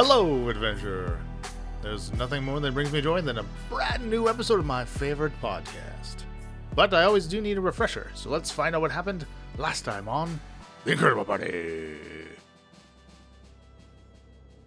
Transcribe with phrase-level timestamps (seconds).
[0.00, 1.18] Hello, adventurer.
[1.82, 5.32] There's nothing more that brings me joy than a brand new episode of my favorite
[5.42, 6.22] podcast.
[6.76, 10.08] But I always do need a refresher, so let's find out what happened last time
[10.08, 10.38] on
[10.84, 11.96] The Incorrigible Party.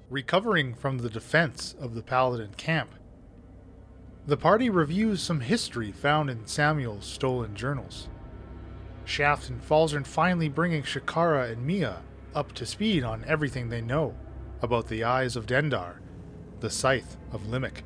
[0.09, 2.89] Recovering from the defense of the Paladin camp,
[4.27, 8.09] the party reviews some history found in Samuel's stolen journals.
[9.05, 12.01] Shaft and Falzern finally bringing Shakara and Mia
[12.35, 14.13] up to speed on everything they know
[14.61, 15.95] about the eyes of Dendar,
[16.59, 17.81] the scythe of Limic,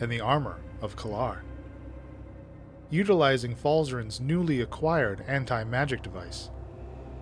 [0.00, 1.40] and the armor of Kalar.
[2.90, 6.50] Utilizing Falzern's newly acquired anti magic device,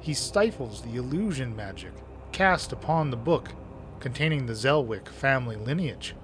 [0.00, 1.92] he stifles the illusion magic
[2.32, 3.50] cast upon the book
[4.00, 6.14] containing the Zelwick family lineage,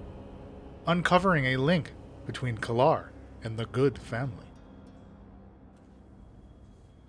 [0.85, 1.93] uncovering a link
[2.25, 3.09] between Kalar
[3.43, 4.45] and the Good family.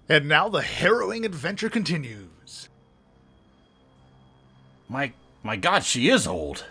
[0.08, 2.68] And now the harrowing adventure continues.
[4.88, 6.64] My my god, she is old.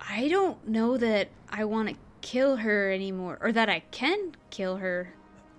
[0.00, 4.76] I don't know that I want to kill her anymore, or that I can kill
[4.76, 5.12] her.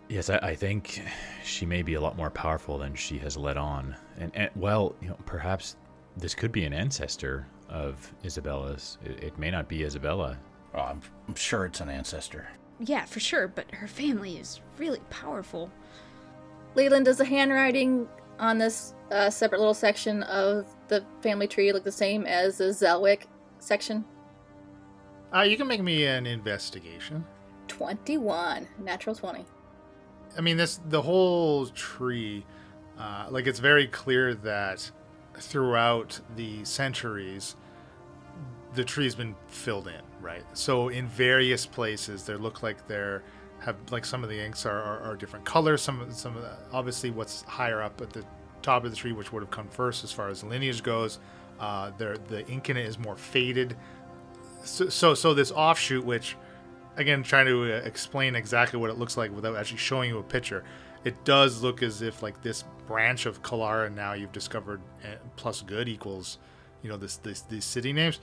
[0.09, 1.01] Yes, I, I think
[1.43, 3.95] she may be a lot more powerful than she has let on.
[4.17, 5.75] And, and well, you know, perhaps
[6.17, 8.97] this could be an ancestor of Isabella's.
[9.03, 10.37] It, it may not be Isabella.
[10.73, 12.47] Oh, I'm, I'm sure it's an ancestor.
[12.79, 15.71] Yeah, for sure, but her family is really powerful.
[16.75, 18.07] Leland, does the handwriting
[18.39, 22.65] on this uh, separate little section of the family tree look the same as the
[22.65, 23.23] Zelwick
[23.59, 24.05] section?
[25.35, 27.25] Uh, you can make me an investigation.
[27.67, 28.67] 21.
[28.79, 29.45] Natural 20.
[30.37, 32.45] I mean, this the whole tree,
[32.97, 34.89] uh, like it's very clear that
[35.37, 37.55] throughout the centuries,
[38.73, 40.43] the tree's been filled in, right?
[40.53, 43.23] So in various places, there look like they're
[43.59, 45.81] have like some of the inks are, are, are different colors.
[45.81, 48.23] Some of some of the, obviously what's higher up at the
[48.65, 51.19] top of the tree, which would have come first as far as lineage goes,
[51.59, 53.75] uh, the ink in it is more faded.
[54.63, 56.35] So so, so this offshoot, which
[56.97, 60.23] again trying to uh, explain exactly what it looks like without actually showing you a
[60.23, 60.63] picture
[61.03, 65.61] it does look as if like this branch of kalara now you've discovered uh, plus
[65.61, 66.37] good equals
[66.81, 68.19] you know this, this these city names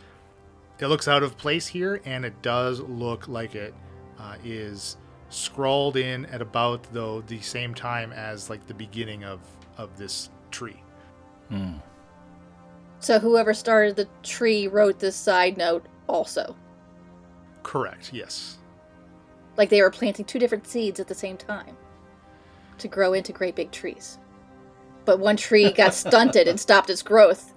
[0.79, 3.75] it looks out of place here and it does look like it
[4.19, 4.97] uh, is
[5.29, 9.41] scrawled in at about though the same time as like the beginning of
[9.79, 10.83] of this tree
[11.49, 11.75] Hmm.
[13.01, 16.57] So whoever started the tree wrote this side note also.
[17.63, 18.59] correct yes
[19.57, 21.77] Like they were planting two different seeds at the same time
[22.79, 24.19] to grow into great big trees.
[25.05, 27.55] But one tree got stunted and stopped its growth.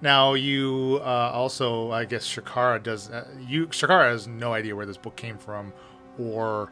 [0.00, 3.10] Now you uh, also, I guess, Shakara does.
[3.10, 5.72] Uh, you Shakara has no idea where this book came from,
[6.18, 6.70] or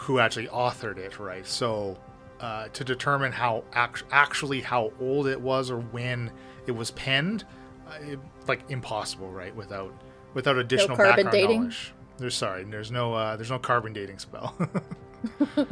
[0.00, 1.46] who actually authored it, right?
[1.46, 1.98] So
[2.40, 6.30] uh, to determine how act- actually how old it was or when
[6.66, 7.44] it was penned,
[7.86, 9.54] uh, it, like impossible, right?
[9.54, 9.92] Without
[10.34, 11.60] without additional carbon background dating?
[11.60, 11.92] knowledge.
[12.18, 14.54] There's sorry, there's no uh, there's no carbon dating spell.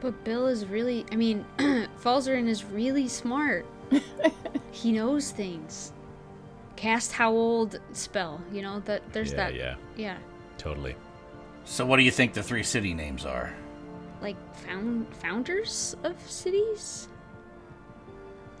[0.00, 3.66] But Bill is really, I mean, Falzarin is really smart.
[4.70, 5.92] he knows things.
[6.76, 9.54] Cast how old spell, you know, that there's yeah, that.
[9.54, 10.18] yeah, Yeah.
[10.56, 10.94] totally.
[11.64, 13.52] So what do you think the three city names are?
[14.20, 17.08] Like found founders of cities?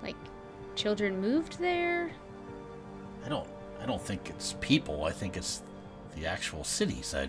[0.02, 0.16] Like
[0.74, 2.10] children moved there?
[3.24, 3.48] I don't
[3.82, 5.04] I don't think it's people.
[5.04, 5.62] I think it's
[6.16, 7.14] the actual cities.
[7.14, 7.28] I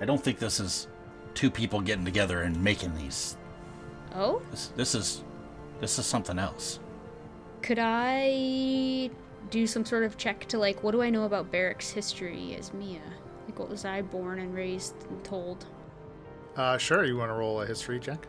[0.00, 0.88] I don't think this is
[1.34, 3.36] two people getting together and making these.
[4.14, 4.42] Oh?
[4.50, 5.22] This, this is
[5.80, 6.80] this is something else.
[7.62, 9.10] Could I
[9.50, 12.72] do some sort of check to like what do I know about Barrack's history as
[12.72, 13.00] Mia?
[13.46, 15.66] Like what was I born and raised and told?
[16.56, 18.26] Uh, sure, you want to roll a history check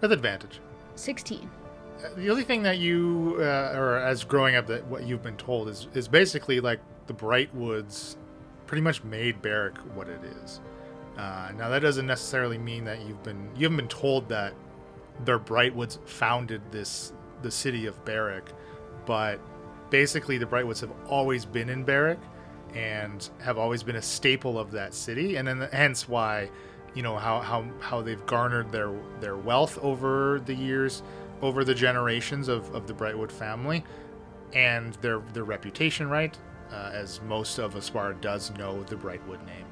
[0.00, 0.60] with advantage.
[0.94, 1.48] 16.
[2.16, 5.68] the only thing that you uh, or as growing up that what you've been told
[5.68, 8.16] is is basically like the Brightwoods
[8.66, 10.60] pretty much made Barrack what it is.
[11.18, 14.54] Uh, now that doesn't necessarily mean that you've been you haven't been told that
[15.24, 17.12] their Brightwoods founded this
[17.42, 18.52] the city of Barrack,
[19.06, 19.40] but
[19.90, 22.18] basically the Brightwoods have always been in Barrack
[22.74, 26.48] and have always been a staple of that city, and then hence why
[26.94, 31.02] you know how how how they've garnered their their wealth over the years
[31.42, 33.84] over the generations of, of the Brightwood family
[34.52, 36.36] and their their reputation right
[36.72, 39.66] uh, as most of Aspar does know the Brightwood name.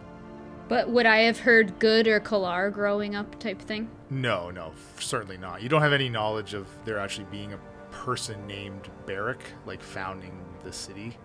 [0.68, 3.90] But would I have heard good or Kalar growing up type thing?
[4.10, 5.62] no no certainly not.
[5.62, 7.58] You don't have any knowledge of there actually being a
[7.90, 11.16] person named Barrack like founding the city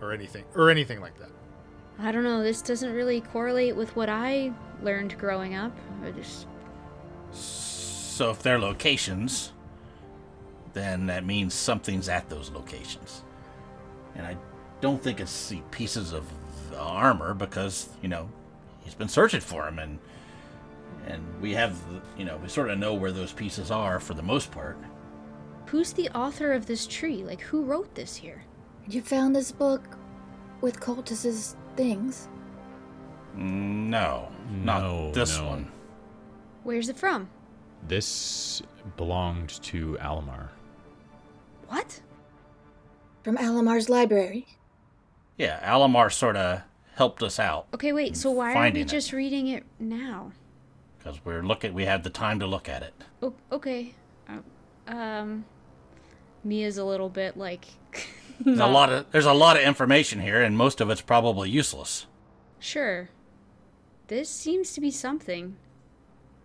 [0.00, 1.30] or anything or anything like that
[1.98, 4.52] I don't know, this doesn't really correlate with what I
[4.82, 5.76] learned growing up.
[6.04, 6.46] I just
[7.32, 9.52] So if they're locations,
[10.74, 13.22] then that means something's at those locations.
[14.14, 14.36] And I
[14.80, 16.24] don't think it's the pieces of
[16.70, 18.28] the armor because, you know,
[18.84, 19.98] he's been searching for them and
[21.06, 21.76] and we have,
[22.18, 24.76] you know, we sort of know where those pieces are for the most part.
[25.66, 27.24] Who's the author of this tree?
[27.24, 28.44] Like, who wrote this here?
[28.88, 29.96] You found this book
[30.60, 32.28] with Cultus's things?
[33.36, 35.46] No, not No, this no.
[35.46, 35.72] one.
[36.64, 37.28] Where's it from?
[37.86, 38.60] This
[38.96, 40.50] belonged to Almar.
[41.68, 42.00] What?
[43.22, 44.46] From Alamar's library?
[45.36, 46.62] Yeah, Alamar sort of
[46.96, 48.88] helped us out Okay, wait, so why are we Finding it.
[48.88, 50.32] just reading it now?
[50.98, 51.72] because we're looking.
[51.74, 52.92] We have the time to look at it.
[53.22, 53.94] Oh, okay.
[54.28, 54.44] Um,
[54.88, 55.44] um,
[56.48, 57.64] Mia's a little bit like.
[58.40, 61.50] There's a lot of there's a lot of information here, and most of it's probably
[61.50, 62.06] useless.
[62.60, 63.10] Sure.
[64.06, 65.56] This seems to be something.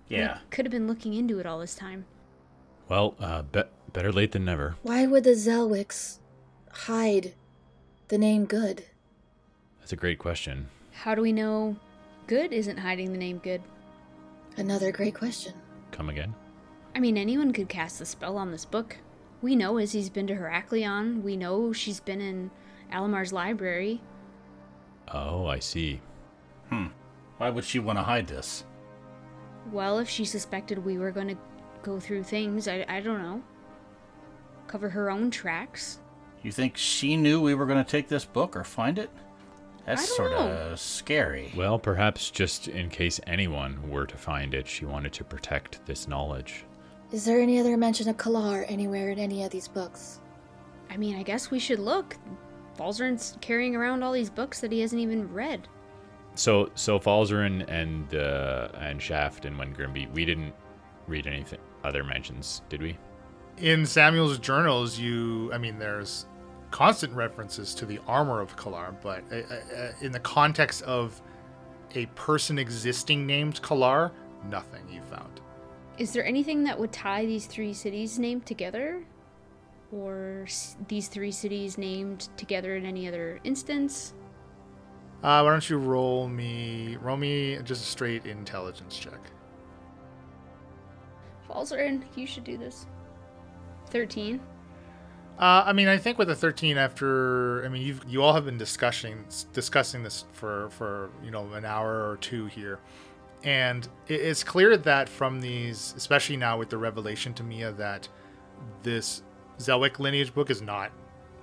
[0.08, 2.06] Yeah, Could have been looking into it all this time.
[2.90, 3.64] Well, uh, be-
[3.94, 4.76] better late than never.
[4.82, 6.18] Why would the Zelwicks
[6.72, 7.34] hide
[8.10, 8.86] the name Good?
[9.80, 10.70] That's a great question.
[10.92, 11.78] How do we know
[12.28, 13.62] Good isn't hiding the name Good?
[14.58, 15.54] Another great question.
[15.92, 16.34] Come again?
[16.96, 18.98] I mean, anyone could cast a spell on this book.
[19.44, 21.22] We know Izzy's been to Heraklion.
[21.22, 22.50] We know she's been in
[22.90, 24.00] Alamar's library.
[25.14, 26.00] Oh, I see.
[26.70, 26.88] Hmm.
[27.38, 28.64] Why would she want to hide this?
[29.70, 31.38] Well, if she suspected we were going to
[31.82, 33.44] go through things, I, I don't know.
[34.68, 36.00] Cover her own tracks.
[36.42, 39.10] You think she knew we were going to take this book or find it?
[39.86, 41.52] That's sort of scary.
[41.54, 46.08] Well, perhaps just in case anyone were to find it, she wanted to protect this
[46.08, 46.64] knowledge.
[47.14, 50.20] Is there any other mention of Kalar anywhere in any of these books?
[50.90, 52.18] I mean, I guess we should look.
[52.76, 55.68] Falzarin's carrying around all these books that he hasn't even read.
[56.34, 60.54] So, so Falzarin and uh, and Shaft and Wengrimby, we didn't
[61.06, 62.98] read anything other mentions, did we?
[63.58, 66.26] In Samuel's journals, you, I mean, there's
[66.72, 71.22] constant references to the armor of Kalar, but uh, uh, in the context of
[71.94, 74.10] a person existing named Kalar,
[74.50, 75.43] nothing you found.
[75.98, 79.04] Is there anything that would tie these three cities named together?
[79.92, 84.14] Or s- these three cities named together in any other instance?
[85.22, 89.20] Uh, why don't you roll me, roll me just a straight intelligence check.
[91.48, 92.88] Falzarin, you should do this.
[93.88, 94.40] 13.
[95.38, 98.46] Uh, I mean, I think with the 13 after, I mean, you've you all have
[98.46, 102.80] been discussing discussing this for for you know an hour or two here,
[103.44, 108.08] and it's clear that from these, especially now with the revelation to Mia that
[108.84, 109.24] this
[109.60, 110.92] Zelwick lineage book is not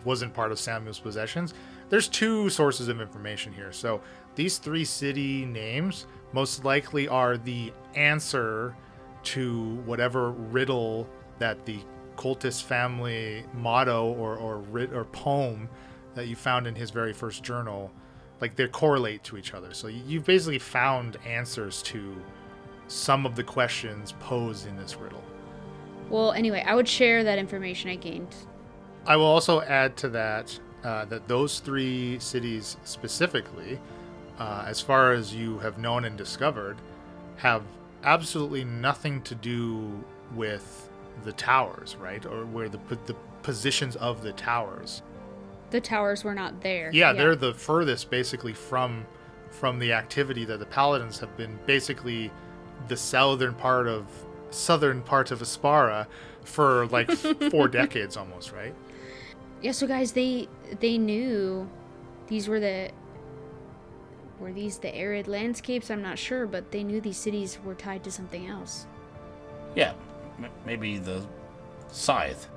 [0.05, 1.53] wasn't part of Samuel's possessions.
[1.91, 3.71] There's two sources of information here.
[3.71, 4.01] So
[4.35, 8.75] these three city names most likely are the answer
[9.25, 11.07] to whatever riddle
[11.39, 11.81] that the
[12.17, 14.65] cultist family motto or or,
[14.95, 15.69] or poem
[16.15, 17.91] that you found in his very first journal
[18.41, 22.17] like they correlate to each other so you- you've basically found answers to
[22.89, 25.23] some of the questions posed in this riddle
[26.09, 28.35] Well, anyway, I would share that information I gained.
[29.07, 33.79] I will also add to that uh, that those three cities specifically,
[34.39, 36.79] uh, as far as you have known and discovered,
[37.37, 37.63] have
[38.03, 40.03] absolutely nothing to do
[40.35, 40.91] with
[41.23, 42.27] the towers, right?
[42.27, 45.03] Or where the the positions of the towers.
[45.71, 46.91] The towers were not there.
[46.93, 49.07] Yeah, they're the furthest basically from
[49.51, 52.31] from the activity that the paladins have been basically
[52.89, 54.07] the southern part of
[54.51, 56.07] southern part of Aspara
[56.45, 57.11] for like
[57.51, 58.75] four decades almost, right?
[59.63, 60.49] Yeah, so guys, they
[60.81, 61.69] they knew
[62.29, 62.91] these were the
[64.39, 65.91] were these the arid landscapes?
[65.91, 68.87] I'm not sure, but they knew these cities were tied to something else.
[69.77, 69.93] Yeah,
[70.39, 71.25] m- maybe the
[71.93, 72.49] scythe.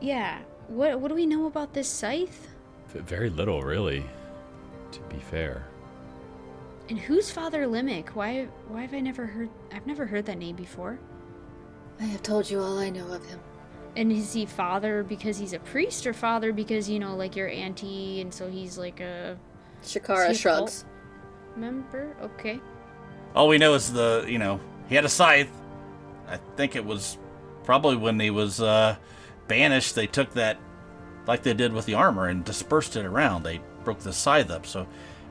[0.00, 0.40] Yeah.
[0.68, 2.48] What what do we know about this scythe?
[2.88, 4.04] Very little, really.
[4.92, 5.66] To be fair.
[6.88, 8.10] And who's Father Limick?
[8.10, 10.98] Why why have I never heard I've never heard that name before.
[12.00, 13.40] I have told you all I know of him.
[13.96, 17.48] And is he father because he's a priest or father because, you know, like your
[17.48, 19.36] auntie and so he's like a
[19.82, 20.84] Shakara Is a shrugs.
[21.56, 22.14] member?
[22.22, 22.60] Okay.
[23.34, 25.50] All we know is the you know he had a scythe.
[26.28, 27.18] I think it was
[27.64, 28.96] probably when he was uh,
[29.48, 29.94] banished.
[29.94, 30.58] They took that
[31.26, 33.42] like they did with the armor and dispersed it around.
[33.42, 34.66] They broke the scythe up.
[34.66, 34.86] So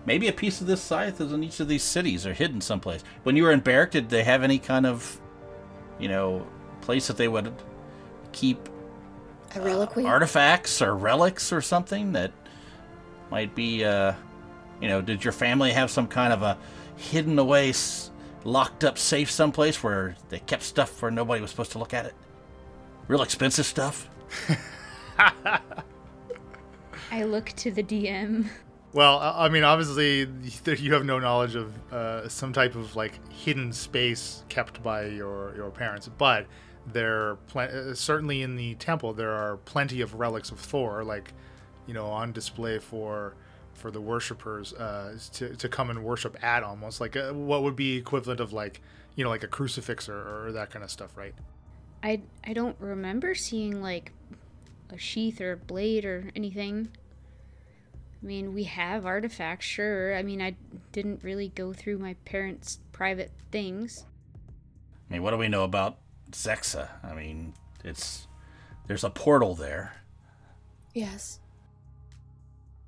[0.06, 3.04] maybe a piece of this scythe is in each of these cities or hidden someplace.
[3.24, 5.20] When you were in Barrack, did they have any kind of
[6.00, 6.46] you know
[6.82, 7.52] place that they would
[8.32, 8.70] keep
[9.56, 10.06] A reliquary?
[10.06, 12.32] artifacts or relics or something that
[13.32, 14.14] might be uh
[14.82, 16.58] you know did your family have some kind of a
[16.96, 17.74] hidden away
[18.44, 22.06] locked up safe someplace where they kept stuff where nobody was supposed to look at
[22.06, 22.14] it
[23.08, 24.10] real expensive stuff
[27.12, 28.48] I look to the DM.
[28.94, 30.28] Well, I I mean, obviously,
[30.66, 35.56] you have no knowledge of uh, some type of like hidden space kept by your
[35.56, 36.48] your parents, but
[36.86, 41.34] there pl- uh, certainly in the temple there are plenty of relics of Thor, like
[41.86, 43.36] you know, on display for
[43.74, 47.76] for the worshippers uh, to to come and worship at, almost like a, what would
[47.76, 48.82] be equivalent of like
[49.16, 51.34] you know like a crucifix or, or that kind of stuff, right?
[52.04, 54.12] I I don't remember seeing like
[54.92, 56.89] a sheath or a blade or anything.
[58.22, 60.16] I mean, we have artifacts, sure.
[60.16, 60.56] I mean, I
[60.92, 64.06] didn't really go through my parents' private things.
[65.10, 66.00] I mean, what do we know about
[66.32, 66.89] Zexa?
[67.04, 68.27] I mean, it's
[68.88, 69.94] there's a portal there.
[70.94, 71.39] Yes.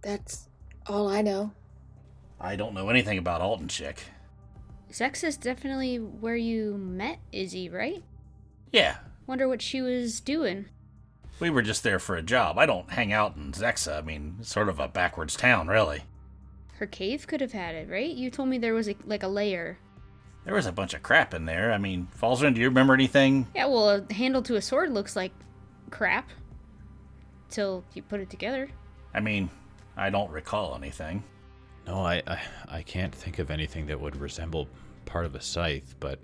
[0.02, 0.48] That's
[0.88, 1.52] all I know.
[2.40, 4.02] I don't know anything about Alton Chick.
[4.92, 8.02] Zex is definitely where you met Izzy, right?
[8.72, 8.98] Yeah,
[9.28, 10.66] Wonder what she was doing.
[11.40, 12.58] we were just there for a job.
[12.58, 13.98] I don't hang out in Zexa.
[14.00, 16.02] I mean, it's sort of a backwards town, really.
[16.80, 18.10] Her cave could have had it, right?
[18.10, 19.78] You told me there was a, like a layer.
[20.46, 21.72] There was a bunch of crap in there.
[21.74, 23.46] I mean, Falzern, do you remember anything?
[23.54, 25.32] Yeah, well, a handle to a sword looks like
[25.92, 26.30] crap.
[27.50, 28.70] Till you put it together.
[29.14, 29.50] I mean,
[29.98, 31.24] I don't recall anything.
[31.88, 34.68] No, I, I I can't think of anything that would resemble
[35.06, 36.20] part of a scythe, but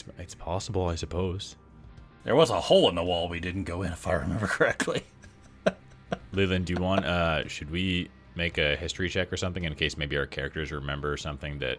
[0.00, 1.56] it's, it's possible, I suppose.
[2.24, 5.04] There was a hole in the wall we didn't go in, if I remember correctly.
[6.32, 7.04] Leland, do you want?
[7.04, 11.16] Uh, should we make a history check or something in case maybe our characters remember
[11.16, 11.78] something that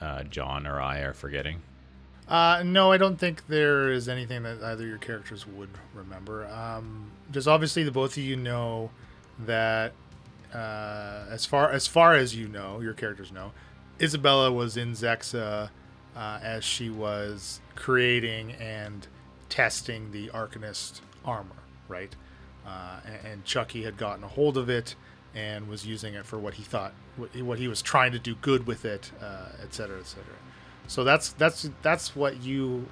[0.00, 1.60] uh, John or I are forgetting?
[2.26, 6.46] Uh, no, I don't think there is anything that either your characters would remember.
[6.48, 8.90] Um, just obviously, the both of you know
[9.46, 9.92] that
[10.52, 13.52] uh, as far as far as you know, your characters know,
[14.00, 15.70] Isabella was in Zexa
[16.18, 19.06] uh, as she was creating and
[19.48, 22.14] testing the Arcanist armor, right?
[22.66, 24.94] Uh, and, Chucky had gotten a hold of it
[25.34, 28.18] and was using it for what he thought, what he, what he was trying to
[28.18, 30.34] do good with it, uh, et cetera, et cetera.
[30.88, 32.88] So that's that's that's what you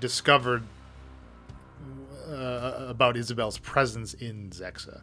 [0.00, 0.62] discovered
[2.28, 5.02] uh, about Isabel's presence in Zexa,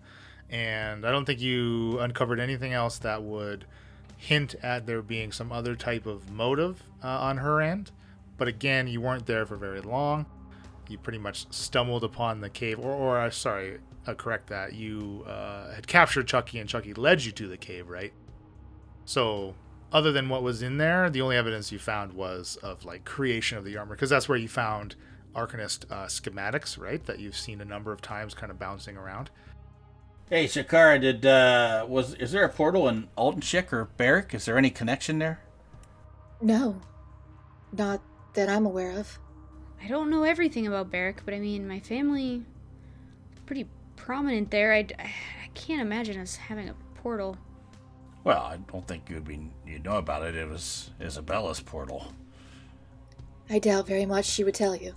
[0.50, 3.66] and I don't think you uncovered anything else that would
[4.24, 7.92] hint at there being some other type of motive uh, on her end.
[8.38, 10.26] But again, you weren't there for very long.
[10.90, 14.74] You pretty much stumbled upon the cave, or, or uh, sorry, uh, correct that.
[14.74, 18.14] You uh, had captured Chucky, and Chucky led you to the cave, right?
[19.06, 19.56] So,
[19.92, 23.58] other than what was in there, the only evidence you found was of like creation
[23.58, 24.96] of the armor, because that's where you found
[25.36, 27.04] Arcanist uh, schematics, right?
[27.06, 29.30] That you've seen a number of times, kind of bouncing around.
[30.34, 34.34] Hey, Shakara, did uh, was is there a portal in Altonchick or Barrack?
[34.34, 35.42] Is there any connection there?
[36.42, 36.82] No.
[37.72, 38.02] Not
[38.34, 39.20] that I'm aware of.
[39.80, 42.42] I don't know everything about Barrack, but I mean, my family
[43.46, 44.74] pretty prominent there.
[44.74, 47.38] I, I can't imagine us having a portal.
[48.24, 50.34] Well, I don't think you'd be you'd know about it.
[50.34, 52.12] It was Isabella's portal.
[53.52, 54.96] I doubt very much she would tell you.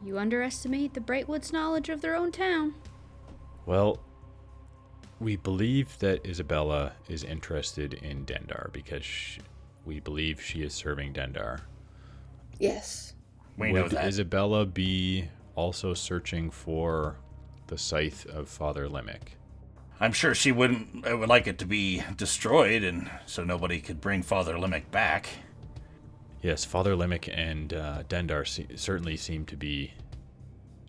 [0.00, 2.74] You underestimate the Brightwoods' knowledge of their own town.
[3.66, 3.98] Well,
[5.20, 9.38] we believe that Isabella is interested in Dendar because sh
[9.84, 11.60] we believe she is serving Dendar.
[12.58, 13.14] Yes.
[13.58, 14.06] We know Would that.
[14.06, 17.16] Isabella be also searching for
[17.66, 19.36] the scythe of Father Limick?
[20.00, 24.00] I'm sure she wouldn't uh, would like it to be destroyed, and so nobody could
[24.00, 25.28] bring Father Limick back.
[26.42, 29.92] Yes, Father Limick and uh, Dendar se- certainly seem to be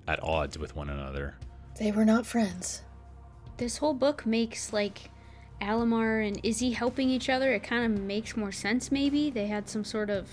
[0.08, 1.36] at odds with one another.
[1.80, 2.82] They were not friends.
[3.58, 5.10] This whole book makes like
[5.62, 7.54] Alamar and Izzy helping each other.
[7.54, 9.30] It kind of makes more sense, maybe.
[9.30, 10.28] They had some sort of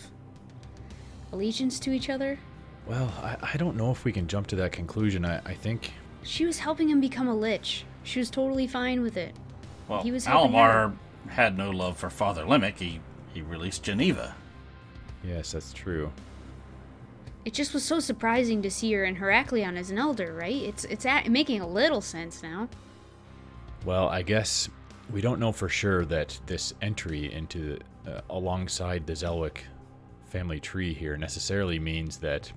[1.33, 2.39] allegiance to each other.
[2.87, 5.25] Well, I, I don't know if we can jump to that conclusion.
[5.25, 5.93] I, I think
[6.25, 7.85] She was helping him become a lich.
[8.03, 9.35] She was totally fine with it.
[9.89, 10.93] Well, He was helping Almar
[11.29, 12.79] had no love for Father Limick.
[12.79, 13.01] He
[13.33, 14.35] he released Geneva.
[15.25, 16.13] yes, that's true.
[17.45, 20.55] It just was so surprising to see her in Heraklion as an elder, right?
[20.55, 22.69] It's it's at, making a little sense now.
[23.85, 24.69] Well, I guess
[25.11, 29.59] we don't know for sure that this entry into uh, alongside the Zelwick
[30.27, 32.51] family tree here necessarily means that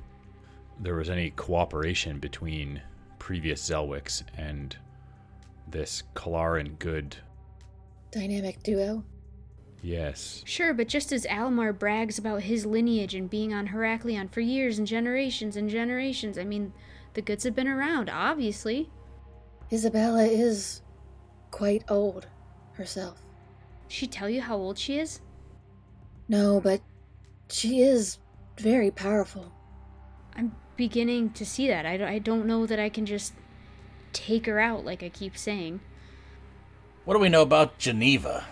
[0.80, 2.82] there was any cooperation between
[3.18, 4.76] previous Zelwicks and
[5.68, 7.18] this Kalaran good.
[8.12, 9.04] Dynamic duo.
[9.82, 10.44] Yes.
[10.46, 14.78] Sure, but just as Almar brags about his lineage and being on Heraklion for years
[14.78, 16.72] and generations and generations, I mean,
[17.14, 18.90] the goods have been around, obviously.
[19.72, 20.82] Isabella is
[21.56, 22.28] quite old
[22.74, 23.22] herself.
[23.88, 25.22] She tell you how old she is?
[26.28, 26.82] No, but
[27.48, 28.18] she is
[28.60, 29.54] very powerful.
[30.36, 31.86] I'm beginning to see that.
[31.86, 33.32] I, I don't know that I can just
[34.12, 35.80] take her out, like I keep saying.
[37.06, 38.48] What do we know about Geneva?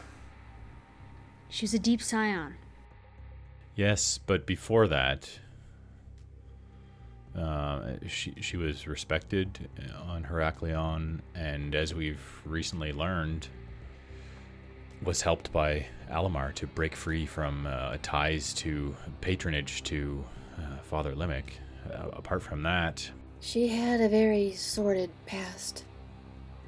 [1.50, 2.56] She's a deep scion.
[3.76, 5.42] Yes, but before that,
[7.38, 9.70] uh, she she was respected
[10.08, 13.48] on Heraklion, and as we've recently learned,
[15.04, 20.24] was helped by Alamar to break free from uh, ties to patronage to
[20.58, 21.46] uh, Father Limic.
[21.92, 23.10] Uh, apart from that,
[23.42, 25.84] She had a very sordid past.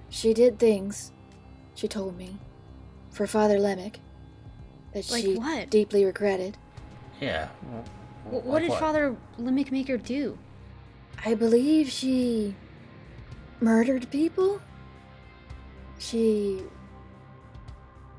[0.09, 1.11] She did things,
[1.75, 2.37] she told me,
[3.11, 3.95] for Father Lemick
[4.93, 5.69] that Like she what?
[5.69, 6.57] deeply regretted.
[7.21, 7.47] Yeah.
[8.29, 8.79] Wh- what Like did what?
[8.79, 10.37] Father Limmick make her do?
[11.23, 12.55] I believe she
[13.61, 14.61] murdered people.
[15.99, 16.61] She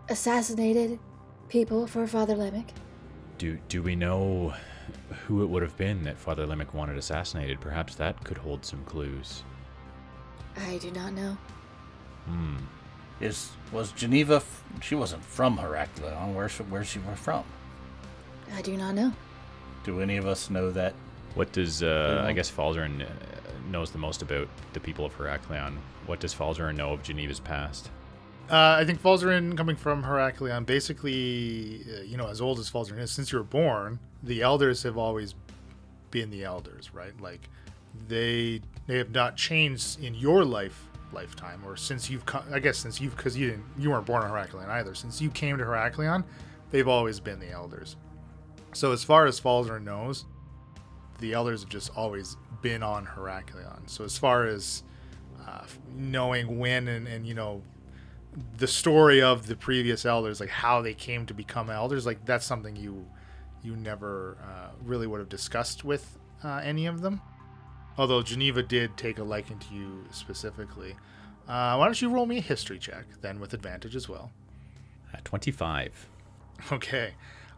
[0.09, 0.99] assassinated
[1.49, 2.69] people for Father Lemick.
[3.39, 4.55] do do we know
[5.27, 7.61] who it would have been that Father Limic wanted assassinated?
[7.61, 9.43] Perhaps that could hold some clues.
[10.57, 11.37] I do not know.
[12.27, 12.57] Hmm.
[13.21, 14.37] Is was Geneva?
[14.37, 16.35] f- She wasn't from Heraklion.
[16.35, 17.45] Where's where's she from?
[18.55, 19.13] I do not know.
[19.85, 20.95] Do any of us know that?
[21.37, 23.07] What does uh, I guess Falzarin uh,
[23.71, 25.77] knows the most about the people of Heraklion?
[26.07, 27.91] What does Falzarin know of Geneva's past?
[28.51, 33.01] Uh, I think Falzarin, coming from Heraklion, basically, uh, you know, as old as Falzarin
[33.01, 35.35] is, since you were born, the elders have always
[36.11, 37.13] been the elders, right?
[37.21, 37.51] Like,
[38.09, 42.79] they they have not changed in your life lifetime, or since you've, come, I guess,
[42.79, 44.95] since you've, because you didn't, you weren't born in Heraklion either.
[44.95, 46.25] Since you came to Heraklion,
[46.71, 47.97] they've always been the elders.
[48.73, 50.25] So as far as Falzarin knows,
[51.19, 53.89] the elders have just always been on Heraklion.
[53.89, 54.83] So as far as
[55.47, 57.63] uh, knowing when and, and you know
[58.59, 62.45] the story of the previous elders, like how they came to become elders, like that's
[62.45, 63.07] something you
[63.63, 67.21] you never uh, really would have discussed with uh, any of them.
[67.99, 70.95] Although Geneva did take a liking to you specifically.
[71.49, 74.31] Uh, why don't you roll me a history check then with advantage as well?
[75.13, 76.09] At 25.
[76.73, 77.13] Okay.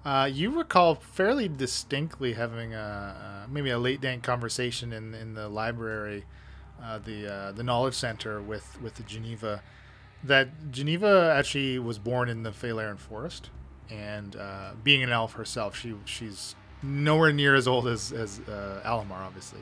[0.05, 5.35] Uh, you recall fairly distinctly having a, uh, maybe a late night conversation in in
[5.35, 6.25] the library,
[6.83, 9.61] uh, the uh, the knowledge center with with Geneva,
[10.25, 13.51] that Geneva actually was born in the Faelaren forest,
[13.91, 18.81] and uh, being an elf herself, she she's nowhere near as old as as uh,
[18.85, 19.61] Alamar, obviously,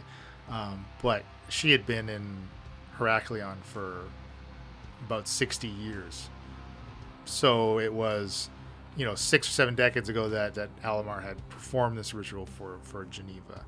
[0.51, 2.49] um, but she had been in
[2.99, 4.03] Heraklion for
[5.05, 6.29] about sixty years.
[7.25, 8.51] So it was
[8.97, 12.79] you know six or seven decades ago that that Alamar had performed this ritual for
[12.83, 13.65] for Geneva.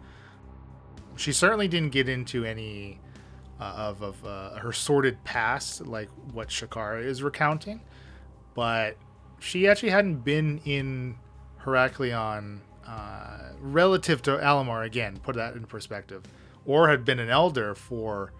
[1.17, 3.01] She certainly didn't get into any
[3.61, 7.81] uh, of of uh, her sordid past like what Shakara is recounting,
[8.55, 8.97] but
[9.38, 11.17] she actually hadn't been in
[11.64, 15.19] Heraklion uh, relative to Alamar again.
[15.23, 16.23] Put that in perspective,
[16.64, 18.33] or had been an elder for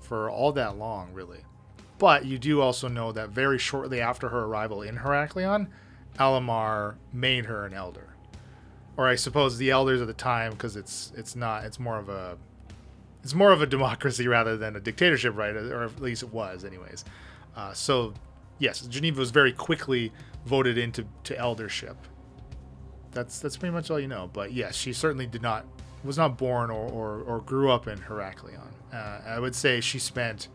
[0.00, 1.40] for all that long, really.
[1.98, 5.68] But you do also know that very shortly after her arrival in Heraklion,
[6.18, 8.14] Alamar made her an elder,
[8.96, 12.08] or I suppose the elders at the time, because it's it's not it's more of
[12.08, 12.36] a
[13.22, 15.54] it's more of a democracy rather than a dictatorship, right?
[15.54, 17.04] Or at least it was, anyways.
[17.56, 18.14] Uh, so
[18.58, 20.12] yes, Geneva was very quickly
[20.44, 21.96] voted into to eldership.
[23.12, 24.30] That's that's pretty much all you know.
[24.32, 25.66] But yes, she certainly did not
[26.04, 28.72] was not born or or, or grew up in Heraklion.
[28.92, 30.48] Uh, I would say she spent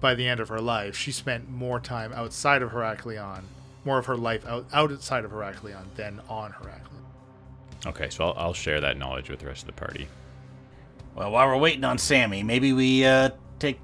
[0.00, 3.42] by the end of her life, she spent more time outside of Heraklion,
[3.90, 7.86] more of her life out, outside of Heraklion than on Heraklion.
[7.86, 10.06] Okay, so I'll, I'll share that knowledge with the rest of the party.
[11.16, 13.80] Well, while we're waiting on Sammy, maybe we uh, take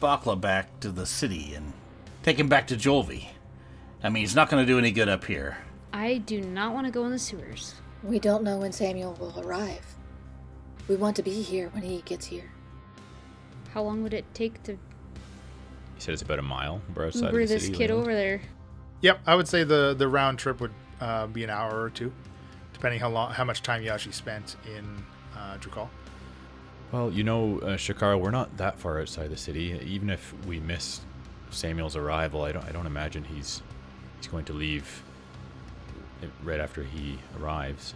[0.00, 1.74] Bakla back to the city and
[2.22, 3.26] take him back to Jolvi.
[4.02, 5.58] I mean, he's not going to do any good up here.
[5.92, 7.74] I do not want to go in the sewers.
[8.02, 9.84] We don't know when Samuel will arrive.
[10.88, 12.50] We want to be here when he gets here.
[13.74, 14.78] How long would it take to You
[15.98, 17.76] said it's about a mile or outside Uber of the this city.
[17.76, 18.02] kid Leland?
[18.08, 18.40] over there?
[19.02, 22.12] Yep, I would say the the round trip would uh, be an hour or two,
[22.72, 25.04] depending how long how much time you actually spent in
[25.36, 25.88] uh, Drukhall.
[26.92, 29.80] Well, you know, uh, Shakara, we're not that far outside the city.
[29.84, 31.00] Even if we miss
[31.50, 33.62] Samuel's arrival, I don't, I don't imagine he's
[34.18, 35.02] he's going to leave
[36.44, 37.94] right after he arrives.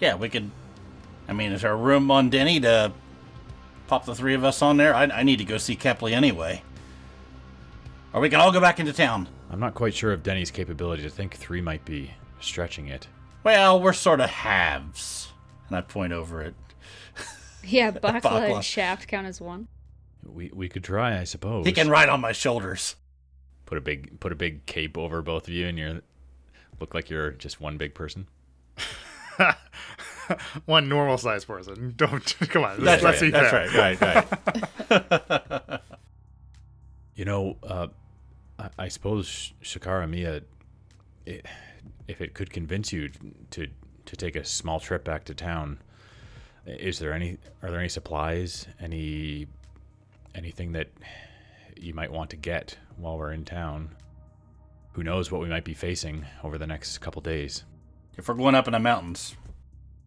[0.00, 0.50] Yeah, we could.
[1.28, 2.92] I mean, is there room on Denny to
[3.88, 4.94] pop the three of us on there?
[4.94, 6.62] I, I need to go see Kepley anyway.
[8.14, 9.28] Or we can all go back into town.
[9.50, 13.06] I'm not quite sure of Denny's capability to think three might be stretching it.
[13.44, 15.32] Well, we're sort of halves.
[15.68, 16.54] And I point over it.
[17.64, 18.54] Yeah, Bakla Bakla.
[18.56, 19.68] and Shaft count as one.
[20.24, 21.66] We we could try, I suppose.
[21.66, 22.96] He can ride on my shoulders.
[23.66, 26.00] put a big put a big cape over both of you, and you
[26.80, 28.26] look like you're just one big person.
[30.66, 31.94] One normal sized person.
[31.96, 32.82] Don't come on.
[32.84, 33.26] That's let's right.
[33.26, 33.68] be That's fair.
[33.98, 34.00] right.
[34.90, 35.10] Right.
[35.68, 35.80] Right.
[37.14, 37.88] You know, uh,
[38.58, 40.42] I, I suppose Shakara Mia,
[41.26, 41.40] i
[42.06, 43.10] if it could convince you
[43.50, 43.68] to
[44.06, 45.78] to take a small trip back to town,
[46.66, 49.46] is there any are there any supplies, any
[50.34, 50.88] anything that
[51.76, 53.94] you might want to get while we're in town?
[54.92, 57.64] Who knows what we might be facing over the next couple days?
[58.16, 59.36] If we're going up in the mountains,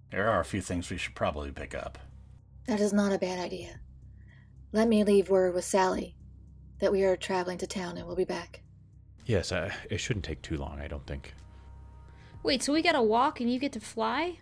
[0.09, 1.97] there are a few things we should probably pick up.
[2.65, 3.79] That is not a bad idea.
[4.73, 6.15] Let me leave word with Sally
[6.81, 8.61] that we are traveling to town and we'll be back.
[9.25, 11.33] Yes, uh, it shouldn't take too long, I don't think.
[12.43, 14.39] Wait, so we gotta walk and you get to fly?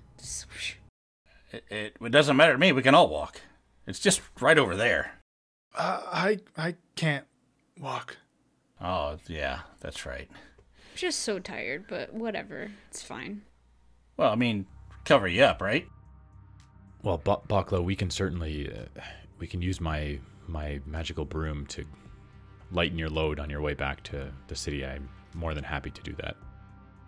[1.52, 2.72] It, it, it doesn't matter to me.
[2.72, 3.42] We can all walk.
[3.86, 5.20] It's just right over there.
[5.76, 7.26] Uh, I I can't
[7.80, 8.18] walk.
[8.82, 10.30] Oh, yeah, that's right.
[10.32, 12.72] I'm just so tired, but whatever.
[12.90, 13.42] It's fine.
[14.16, 14.66] Well, I mean,
[15.06, 15.88] cover you up, right?
[17.04, 19.02] Well, ba- Bakla, we can certainly uh,
[19.38, 21.86] we can use my my magical broom to
[22.72, 24.86] lighten your load on your way back to the city.
[24.86, 26.36] I'm more than happy to do that.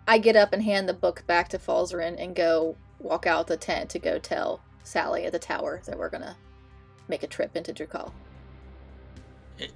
[0.08, 3.56] I get up and hand the book back to Falzarin and go walk out the
[3.56, 6.36] tent to go tell Sally at the tower that we're gonna
[7.08, 8.12] make a trip into Drukhall.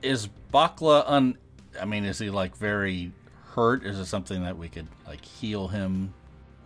[0.03, 1.39] Is Bakla un?
[1.81, 3.13] I mean, is he like very
[3.55, 3.85] hurt?
[3.85, 6.13] Is it something that we could like heal him?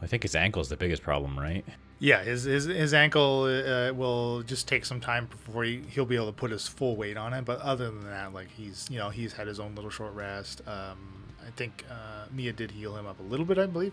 [0.00, 1.64] I think his ankle's the biggest problem, right?
[2.00, 6.16] Yeah, his his, his ankle uh, will just take some time before he, he'll be
[6.16, 7.44] able to put his full weight on it.
[7.44, 10.62] But other than that, like he's you know he's had his own little short rest.
[10.66, 13.92] Um, I think uh, Mia did heal him up a little bit, I believe.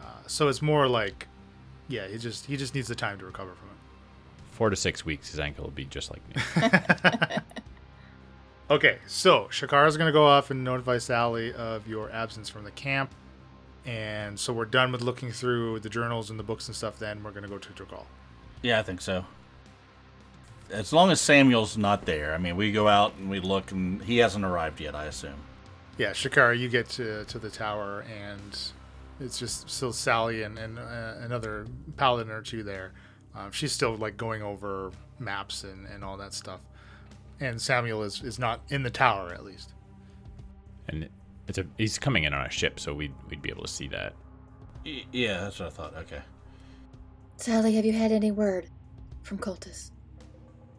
[0.00, 1.28] Uh, so it's more like,
[1.88, 3.74] yeah, he just he just needs the time to recover from it.
[4.50, 7.36] Four to six weeks, his ankle will be just like me.
[8.68, 13.14] Okay, so Shakara's gonna go off and notify Sally of your absence from the camp,
[13.86, 16.98] and so we're done with looking through the journals and the books and stuff.
[16.98, 18.04] Then we're gonna go to Drukhall.
[18.62, 19.24] Yeah, I think so.
[20.70, 24.02] As long as Samuel's not there, I mean, we go out and we look, and
[24.02, 24.94] he hasn't arrived yet.
[24.96, 25.36] I assume.
[25.96, 28.58] Yeah, Shakara, you get to to the tower, and
[29.20, 32.92] it's just still Sally and and uh, another paladin or two there.
[33.34, 36.60] Um, she's still like going over maps and and all that stuff,
[37.38, 39.72] and Samuel is is not in the tower at least.
[40.88, 41.08] and
[41.48, 43.88] it's a he's coming in on a ship, so we'd we'd be able to see
[43.88, 44.14] that.
[44.84, 45.94] Y- yeah, that's what I thought.
[45.96, 46.20] Okay.
[47.36, 48.68] Sally, have you had any word
[49.22, 49.92] from Cultus?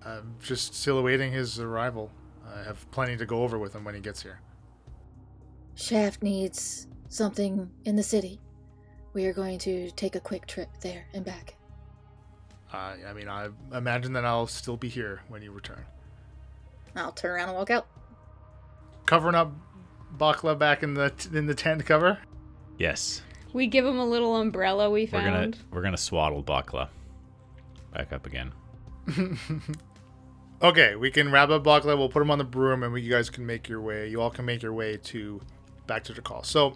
[0.04, 2.12] I'm just still awaiting his arrival.
[2.48, 4.40] I have plenty to go over with him when he gets here.
[5.76, 8.40] Shaft needs something in the city.
[9.14, 11.56] We are going to take a quick trip there and back.
[12.74, 15.86] Uh, I mean, I imagine that I'll still be here when you return.
[16.96, 17.88] I'll turn around and walk out.
[19.06, 19.54] Covering up
[20.16, 22.20] Bakla back in the in the tent cover.
[22.78, 23.22] Yes,
[23.54, 25.26] We give him a little umbrella we found.
[25.26, 26.90] we're gonna we're gonna swaddle Bakla
[27.94, 28.52] back up again.
[30.60, 31.96] Okay, we can wrap up Bakla.
[31.98, 34.10] We'll put him on the broom, and we, you guys can make your way.
[34.10, 35.40] You all can make your way to
[35.86, 36.42] back to the call.
[36.42, 36.74] So,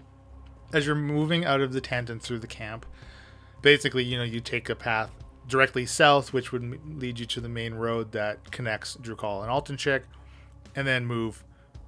[0.71, 2.85] as you're moving out of the tent and through the camp,
[3.63, 5.09] basically, you know, you take a path
[5.47, 10.03] directly south, which would lead you to the main road that connects Drukhall and Altenchek,
[10.75, 11.43] and then move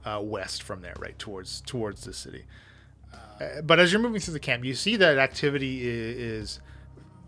[0.06, 2.46] uh, west from there, right towards towards the city.
[3.14, 6.60] Uh, but as you're moving through the camp, you see that activity i- is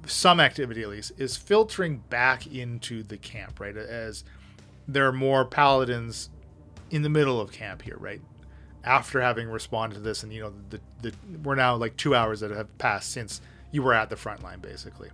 [0.05, 3.75] some activity at least is filtering back into the camp, right?
[3.75, 4.23] As
[4.87, 6.29] there are more paladins
[6.91, 8.21] in the middle of camp here, right?
[8.83, 12.41] After having responded to this, and you know, the, the we're now like two hours
[12.41, 15.09] that have passed since you were at the front line, basically.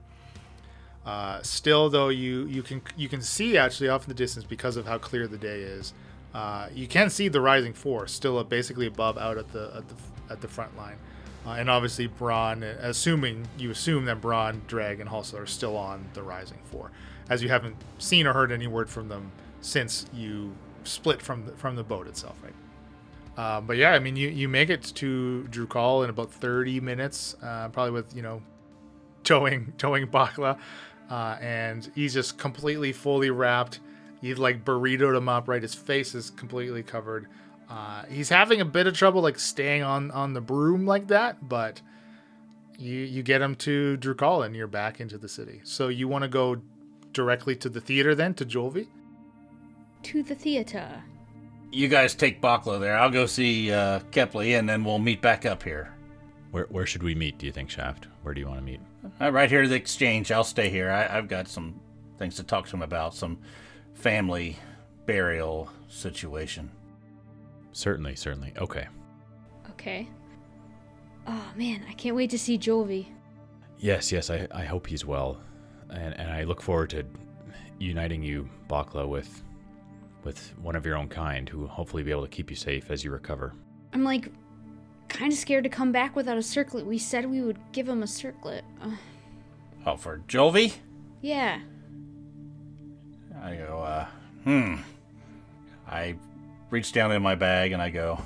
[1.05, 4.75] Uh, still, though, you you can you can see actually off in the distance because
[4.77, 5.93] of how clear the day is.
[6.33, 9.95] Uh, you can see the rising Four still basically above out at the at the
[10.29, 10.97] at the front line,
[11.45, 16.05] uh, and obviously Braun, assuming you assume that Braun, Drag, and Halsel are still on
[16.13, 16.91] the rising four,
[17.29, 21.51] as you haven't seen or heard any word from them since you split from the,
[21.53, 22.53] from the boat itself, right?
[23.37, 27.35] Uh, but yeah, I mean, you, you make it to Drukhall in about 30 minutes,
[27.41, 28.41] uh, probably with, you know,
[29.23, 30.57] towing towing Bakla.
[31.09, 33.79] Uh, and he's just completely fully wrapped.
[34.21, 35.61] You've like burritoed him up, right?
[35.61, 37.27] His face is completely covered.
[37.69, 41.47] Uh, he's having a bit of trouble like staying on on the broom like that,
[41.47, 41.81] but
[42.77, 45.61] you you get him to Drukhall and you're back into the city.
[45.63, 46.61] So you want to go
[47.13, 48.87] directly to the theater then to Jolvi?
[50.03, 51.03] To the theater.
[51.71, 52.97] You guys take Bakla there.
[52.97, 55.93] I'll go see uh, Kepley, and then we'll meet back up here.
[56.51, 57.37] Where where should we meet?
[57.37, 58.07] Do you think, Shaft?
[58.23, 58.81] Where do you want to meet?
[59.21, 60.31] Uh, right here at the exchange.
[60.31, 60.91] I'll stay here.
[60.91, 61.79] I, I've got some
[62.17, 63.15] things to talk to him about.
[63.15, 63.39] Some
[64.01, 64.57] family
[65.05, 66.69] burial situation.
[67.71, 68.53] Certainly, certainly.
[68.57, 68.87] Okay.
[69.71, 70.07] Okay.
[71.27, 73.05] Oh man, I can't wait to see Jovi.
[73.77, 74.29] Yes, yes.
[74.29, 75.39] I, I hope he's well,
[75.89, 77.05] and and I look forward to
[77.79, 79.43] uniting you, Bakla, with
[80.23, 82.89] with one of your own kind who will hopefully be able to keep you safe
[82.91, 83.53] as you recover.
[83.93, 84.31] I'm like
[85.09, 86.85] kind of scared to come back without a circlet.
[86.85, 88.63] We said we would give him a circlet.
[88.81, 88.91] Uh,
[89.85, 90.73] Oh, for Jovi?
[91.21, 91.59] yeah.
[93.41, 94.05] I go, uh,
[94.43, 94.75] hmm.
[95.87, 96.15] I
[96.69, 98.21] reach down in my bag and I go,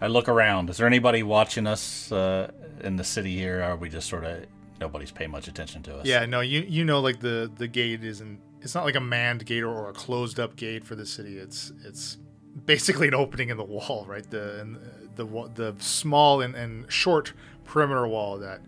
[0.00, 0.68] I look around.
[0.68, 3.60] Is there anybody watching us uh, in the city here?
[3.60, 4.44] Or are we just sort of,
[4.80, 6.06] nobody's paying much attention to us?
[6.06, 9.46] Yeah, no, you you know like the the gate isn't it's not like a manned
[9.46, 11.38] gate or, a closed up gate for the city.
[11.38, 12.18] It's it's
[12.64, 14.28] basically an opening in the wall, right?
[14.28, 14.78] The and
[15.14, 17.32] the the small and, and short
[17.64, 18.60] perimeter wall that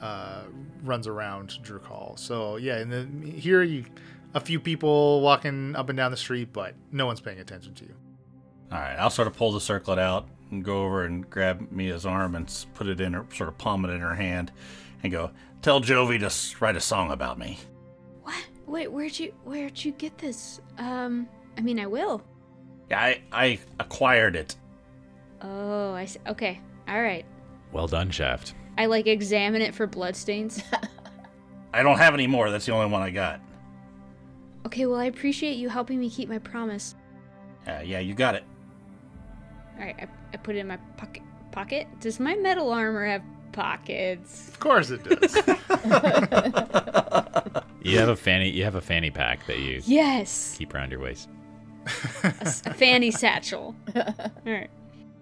[0.00, 0.42] uh,
[0.82, 2.18] runs around Drukhall.
[2.18, 3.84] So yeah, and then here you
[4.34, 7.84] a few people walking up and down the street, but no one's paying attention to
[7.84, 7.94] you.
[8.70, 12.06] All right, I'll sort of pull the circlet out and go over and grab Mia's
[12.06, 14.52] arm and put it in her, sort of palm it in her hand
[15.02, 15.30] and go,
[15.62, 17.58] tell Jovi to write a song about me.
[18.22, 18.46] What?
[18.66, 20.60] Wait, where'd you where'd you get this?
[20.76, 22.22] Um, I mean, I will.
[22.90, 24.56] Yeah, I, I acquired it.
[25.40, 26.18] Oh, I see.
[26.26, 26.60] Okay.
[26.88, 27.24] All right.
[27.72, 28.54] Well done, Shaft.
[28.76, 30.62] I like examine it for bloodstains.
[31.72, 32.50] I don't have any more.
[32.50, 33.40] That's the only one I got.
[34.66, 36.94] Okay, well, I appreciate you helping me keep my promise.
[37.66, 38.44] Uh, yeah, you got it.
[39.78, 41.22] All right, I, I put it in my pocket.
[41.52, 41.86] Pocket?
[42.00, 44.48] Does my metal armor have pockets?
[44.48, 45.34] Of course it does.
[47.80, 48.50] You have a fanny.
[48.50, 50.56] You have a fanny pack that you Yes.
[50.58, 51.28] keep around your waist.
[51.86, 53.74] A fanny satchel.
[53.96, 54.04] All
[54.44, 54.68] right.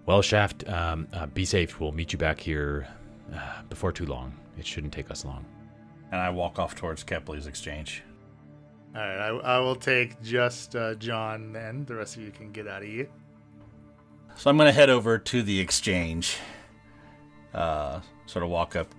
[0.07, 1.79] Well, Shaft, um, uh, be safe.
[1.81, 2.88] We'll meet you back here
[3.33, 4.35] uh, before too long.
[4.59, 5.44] It shouldn't take us long.
[6.11, 8.03] And I walk off towards Kepley's exchange.
[8.96, 11.52] All right, I, I will take just uh, John.
[11.52, 13.09] Then the rest of you can get out of here.
[14.37, 16.38] So I'm going to head over to the exchange.
[17.52, 18.94] Uh, sort of walk up.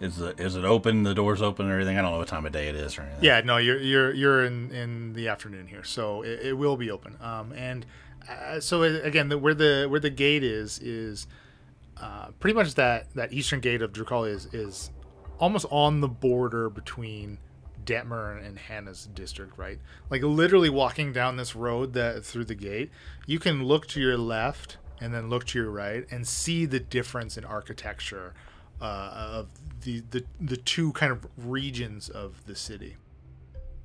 [0.00, 1.02] Is the is it open?
[1.02, 1.98] The doors open and everything.
[1.98, 3.22] I don't know what time of day it is or anything.
[3.22, 6.90] Yeah, no, you're you're you're in in the afternoon here, so it, it will be
[6.90, 7.18] open.
[7.20, 7.84] Um, and
[8.28, 11.26] uh, so it, again, the, where the where the gate is is
[12.00, 14.90] uh, pretty much that that eastern gate of Drukali is is
[15.38, 17.38] almost on the border between
[17.84, 19.78] Detmer and Hannah's district, right?
[20.10, 22.90] Like literally walking down this road that through the gate,
[23.26, 26.80] you can look to your left and then look to your right and see the
[26.80, 28.34] difference in architecture
[28.80, 29.48] uh, of
[29.82, 32.96] the, the the two kind of regions of the city.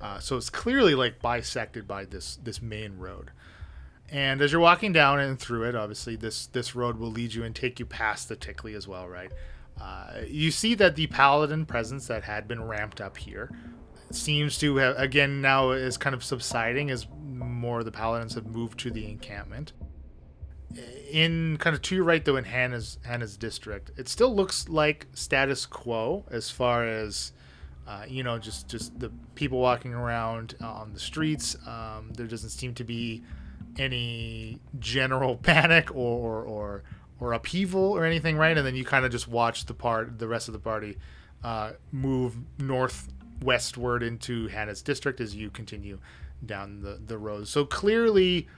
[0.00, 3.30] Uh, so it's clearly like bisected by this this main road.
[4.10, 7.44] And as you're walking down and through it, obviously this this road will lead you
[7.44, 9.32] and take you past the Tickley as well, right?
[9.80, 13.50] Uh, you see that the paladin presence that had been ramped up here
[14.10, 17.06] seems to have again now is kind of subsiding as
[17.58, 19.72] more of the paladins have moved to the encampment.
[21.10, 25.06] In kind of to your right though in Hannah's Hannah's district, it still looks like
[25.14, 27.32] status quo as far as
[27.86, 31.56] uh, you know just just the people walking around uh, on the streets.
[31.66, 33.22] Um, there doesn't seem to be
[33.78, 36.82] any general panic or or, or
[37.20, 38.56] or upheaval or anything, right?
[38.56, 40.98] And then you kind of just watch the part, the rest of the party,
[41.42, 42.36] uh, move
[43.40, 45.98] northwestward into Hannah's district as you continue
[46.44, 47.48] down the the road.
[47.48, 48.48] So clearly,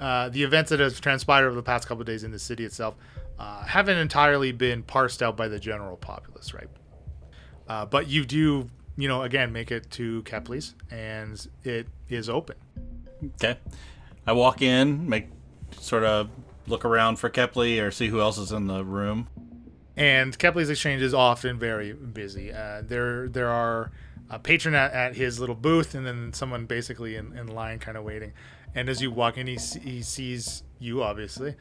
[0.00, 2.94] uh, the events that have transpired over the past couple days in the city itself
[3.38, 6.68] uh, haven't entirely been parsed out by the general populace, right?
[7.68, 12.56] Uh, but you do, you know, again, make it to Kepley's, and it is open.
[13.36, 13.58] Okay.
[14.26, 15.28] I walk in, make
[15.80, 16.30] sort of
[16.66, 19.28] look around for Kepley or see who else is in the room.
[19.96, 22.52] And Kepley's Exchange is often very busy.
[22.52, 23.90] Uh, there there are
[24.30, 27.96] a patron at, at his little booth, and then someone basically in, in line, kind
[27.96, 28.32] of waiting.
[28.74, 31.54] And as you walk in, he, he sees you, obviously.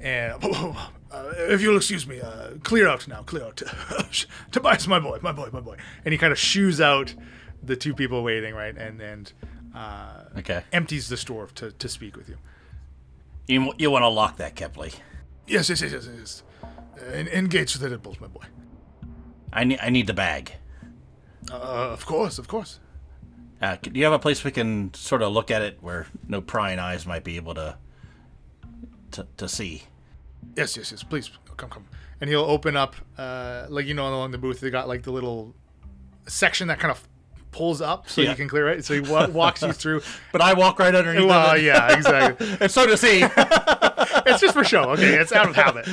[0.00, 3.62] And uh, if you'll excuse me, uh, clear out now, clear out.
[4.50, 5.76] Tobias, my boy, my boy, my boy.
[6.04, 7.14] And he kind of shoos out
[7.62, 8.76] the two people waiting, right?
[8.76, 9.32] And and
[9.74, 10.62] uh, Okay.
[10.72, 12.36] empties the store to, to speak with you.
[13.46, 14.94] You, you want to lock that, Kepley.
[15.46, 16.42] Yes, yes, yes, yes, yes.
[17.12, 18.44] En- engage the Red my boy.
[19.52, 20.52] I need, I need the bag.
[21.50, 22.78] Uh, of course, of course.
[23.60, 26.40] Uh, do you have a place we can sort of look at it where no
[26.40, 27.76] prying eyes might be able to
[29.12, 29.82] to, to see?
[30.56, 31.02] Yes, yes, yes.
[31.02, 31.84] Please come, come.
[32.20, 35.10] And he'll open up, uh, like you know, along the booth, they got like the
[35.10, 35.54] little
[36.26, 37.06] section that kind of
[37.50, 38.30] pulls up so Yeah.
[38.30, 38.84] you can clear it.
[38.84, 40.02] So he wa- walks you through.
[40.32, 42.46] But I walk right underneath Well, yeah, exactly.
[42.60, 43.20] And so does he.
[44.26, 44.90] it's just for show.
[44.90, 45.86] Okay, it's out of habit.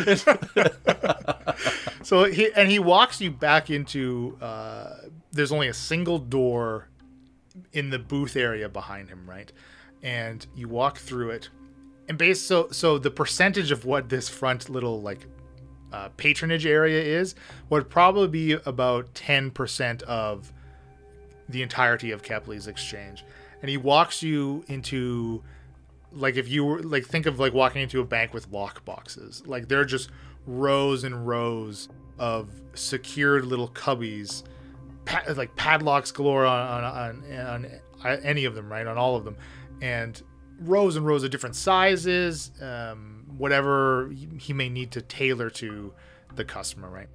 [2.04, 4.38] so he and he walks you back into.
[4.42, 4.96] Uh,
[5.32, 6.88] there's only a single door
[7.74, 9.52] in the booth area behind him, right?
[10.02, 11.50] And you walk through it,
[12.08, 15.26] and base so so the percentage of what this front little like
[15.92, 17.36] uh, patronage area is
[17.70, 20.52] would probably be about ten percent of
[21.50, 23.24] the entirety of Kepley's exchange.
[23.62, 25.42] and he walks you into
[26.18, 29.44] like if you were like think of like walking into a bank with lock boxes.
[29.46, 30.10] Like they're just
[30.46, 34.44] rows and rows of secured little cubbies
[35.06, 37.66] pa- like padlocks galore on, on, on,
[38.04, 39.38] on any of them right on all of them.
[39.82, 40.22] And
[40.60, 45.94] rows and rows of different sizes um, whatever he may need to tailor to
[46.36, 47.10] the customer right?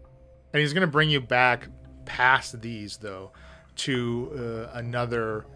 [0.52, 1.68] And he's going to bring you back
[2.04, 3.32] past these though
[3.74, 5.46] to uh, another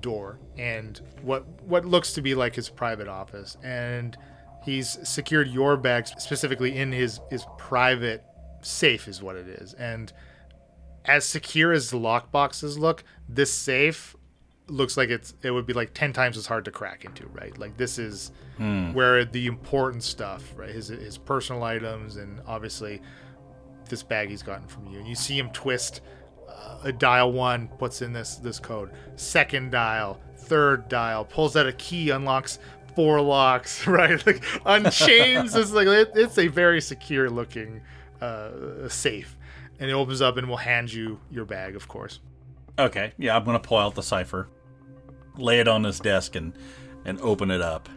[0.00, 3.56] door and what what looks to be like his private office.
[3.62, 4.16] And
[4.64, 8.24] he's secured your bags specifically in his his private
[8.62, 9.74] safe is what it is.
[9.74, 10.12] And
[11.04, 14.16] as secure as the lock boxes look this safe
[14.66, 17.56] looks like it's it would be like 10 times as hard to crack into right?
[17.58, 18.92] Like this is hmm.
[18.92, 20.70] where the important stuff right?
[20.70, 23.00] His his personal items and obviously
[23.88, 24.98] this bag he's gotten from you.
[24.98, 26.00] And you see him twist
[26.54, 28.90] uh, a dial one puts in this this code?
[29.16, 32.58] Second dial third dial pulls out a key unlocks
[32.94, 34.24] four locks right?
[34.26, 35.54] Like unchains.
[35.54, 37.82] It's like it, it's a very secure looking
[38.20, 39.36] uh, safe.
[39.80, 42.20] And it opens up and will hand you your bag of course.
[42.78, 44.48] Okay, yeah, I'm gonna pull out the cipher,
[45.36, 46.52] lay it on his desk, and
[47.04, 47.88] and open it up,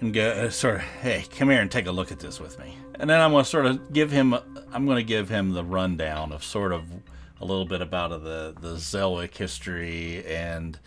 [0.00, 2.58] and go uh, sort of, hey, come here and take a look at this with
[2.58, 2.78] me.
[2.98, 4.34] And then I'm gonna sort of give him,
[4.72, 6.84] I'm gonna give him the rundown of sort of
[7.44, 10.78] a little bit about the the Zelwick history and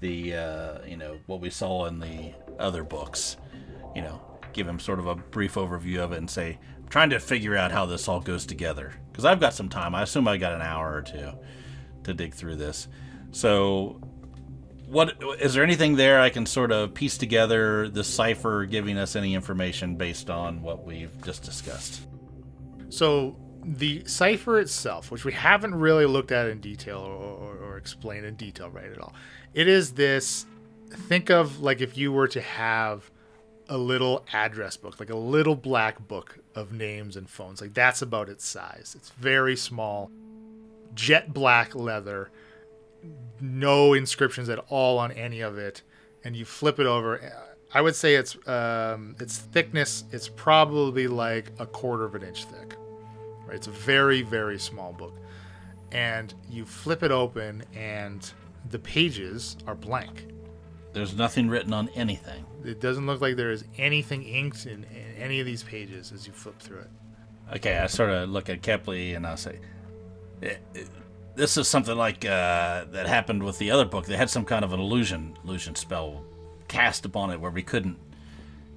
[0.00, 3.36] the uh, you know what we saw in the other books.
[3.94, 4.20] You know,
[4.52, 7.56] give him sort of a brief overview of it and say, I'm trying to figure
[7.56, 9.94] out how this all goes together because I've got some time.
[9.94, 11.30] I assume I got an hour or two
[12.04, 12.88] to dig through this.
[13.30, 14.00] So,
[14.86, 19.14] what is there anything there I can sort of piece together the cipher giving us
[19.14, 22.02] any information based on what we've just discussed?
[22.88, 23.36] So
[23.70, 28.26] the cipher itself, which we haven't really looked at in detail or, or, or explained
[28.26, 29.14] in detail right at all,
[29.54, 30.44] it is this.
[30.90, 33.10] Think of like if you were to have
[33.68, 37.60] a little address book, like a little black book of names and phones.
[37.60, 38.94] Like that's about its size.
[38.96, 40.10] It's very small,
[40.94, 42.32] jet black leather,
[43.40, 45.82] no inscriptions at all on any of it,
[46.24, 47.32] and you flip it over.
[47.72, 50.02] I would say its um, its thickness.
[50.10, 52.74] It's probably like a quarter of an inch thick.
[53.50, 53.56] Right?
[53.56, 55.14] It's a very very small book,
[55.90, 58.30] and you flip it open, and
[58.70, 60.28] the pages are blank.
[60.92, 62.44] There's nothing written on anything.
[62.64, 66.28] It doesn't look like there is anything inked in, in any of these pages as
[66.28, 66.90] you flip through it.
[67.56, 69.58] Okay, I sort of look at Kepley and I'll say,
[70.44, 70.84] "Eh, eh,
[71.34, 74.06] "This is something like uh, that happened with the other book.
[74.06, 76.24] They had some kind of an illusion illusion spell
[76.68, 77.98] cast upon it where we couldn't,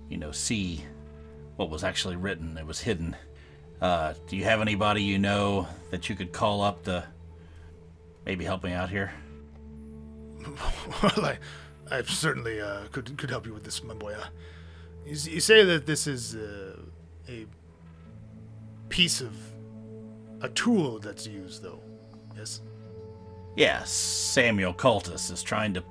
[0.10, 0.84] you know, see
[1.58, 2.58] what was actually written.
[2.58, 3.16] It was hidden.
[3.84, 7.04] Uh, do you have anybody you know that you could call up to
[8.26, 9.12] maybe help me out here?"
[11.04, 11.38] well, I,
[11.92, 14.14] I certainly uh, could could help you with this, my boy.
[14.14, 14.28] Uh,
[15.06, 16.78] you, you say that this is uh,
[17.28, 17.46] a
[18.88, 19.36] piece of
[20.40, 21.82] a tool that's used, though.
[22.38, 22.62] Yes.
[23.58, 25.84] Yes, Samuel Cultus is trying to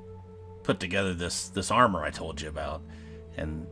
[0.62, 2.80] put together this this armor I told you about,
[3.36, 3.66] and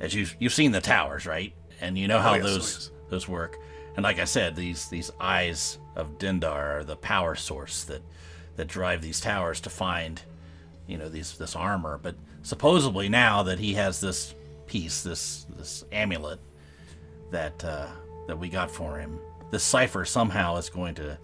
[0.00, 1.52] as you you've seen the towers, right?
[1.82, 2.90] And you know how yes, oh, those yes.
[3.08, 3.58] Those work.
[3.96, 8.02] And like I said, these these eyes of Dindar are the power source that
[8.56, 10.20] that drive these towers to find,
[10.86, 11.98] you know, these this armor.
[12.02, 14.34] But supposedly now that he has this
[14.66, 16.40] piece, this this amulet
[17.30, 17.88] that uh,
[18.26, 19.18] that we got for him,
[19.50, 21.18] this cipher somehow is going to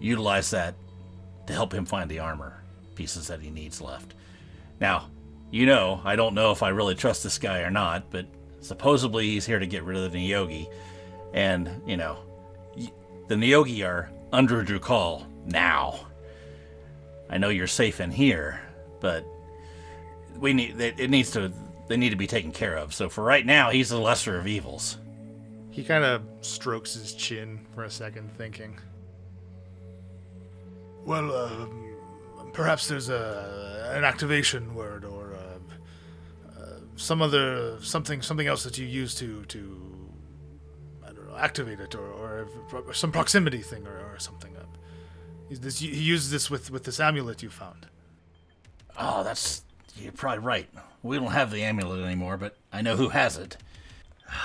[0.00, 0.74] utilize that
[1.46, 2.62] to help him find the armor
[2.94, 4.14] pieces that he needs left.
[4.80, 5.10] Now,
[5.50, 8.26] you know, I don't know if I really trust this guy or not, but
[8.62, 10.68] supposedly he's here to get rid of the Neogi.
[11.34, 12.18] And, you know,
[13.28, 16.06] the Neogi are under Drukhall now.
[17.28, 18.60] I know you're safe in here,
[19.00, 19.26] but
[20.38, 21.52] we need it needs to
[21.88, 22.94] they need to be taken care of.
[22.94, 24.98] So for right now, he's the lesser of evils.
[25.70, 28.78] He kind of strokes his chin for a second, thinking.
[31.04, 31.66] Well, uh,
[32.52, 35.11] perhaps there's a an activation word or
[36.96, 40.10] some other something something else that you use to to
[41.02, 42.48] I don't know activate it or, or
[42.88, 44.52] if- some proximity thing or, or something.
[45.52, 47.86] He's this, he uses this with with this amulet you found.
[48.98, 49.64] Oh, that's
[49.96, 50.66] you're probably right.
[51.02, 53.58] We don't have the amulet anymore, but I know who has it.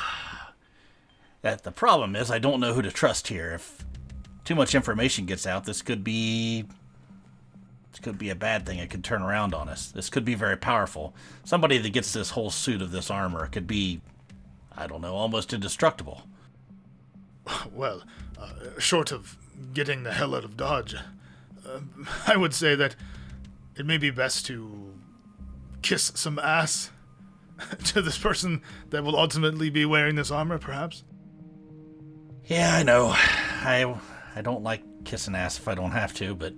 [1.43, 3.53] That the problem is I don't know who to trust here.
[3.53, 3.85] If
[4.43, 6.65] too much information gets out, this could be
[7.91, 8.79] this could be a bad thing.
[8.79, 9.88] It could turn around on us.
[9.88, 11.15] This could be very powerful.
[11.43, 14.01] Somebody that gets this whole suit of this armor could be
[14.77, 16.23] I don't know, almost indestructible.
[17.73, 18.03] Well,
[18.39, 19.38] uh, short of
[19.73, 21.79] getting the hell out of Dodge, uh,
[22.27, 22.95] I would say that
[23.75, 24.93] it may be best to
[25.81, 26.91] kiss some ass
[27.85, 31.03] to this person that will ultimately be wearing this armor, perhaps.
[32.45, 33.07] Yeah, I know.
[33.15, 33.95] I
[34.35, 36.53] I don't like kissing ass if I don't have to, but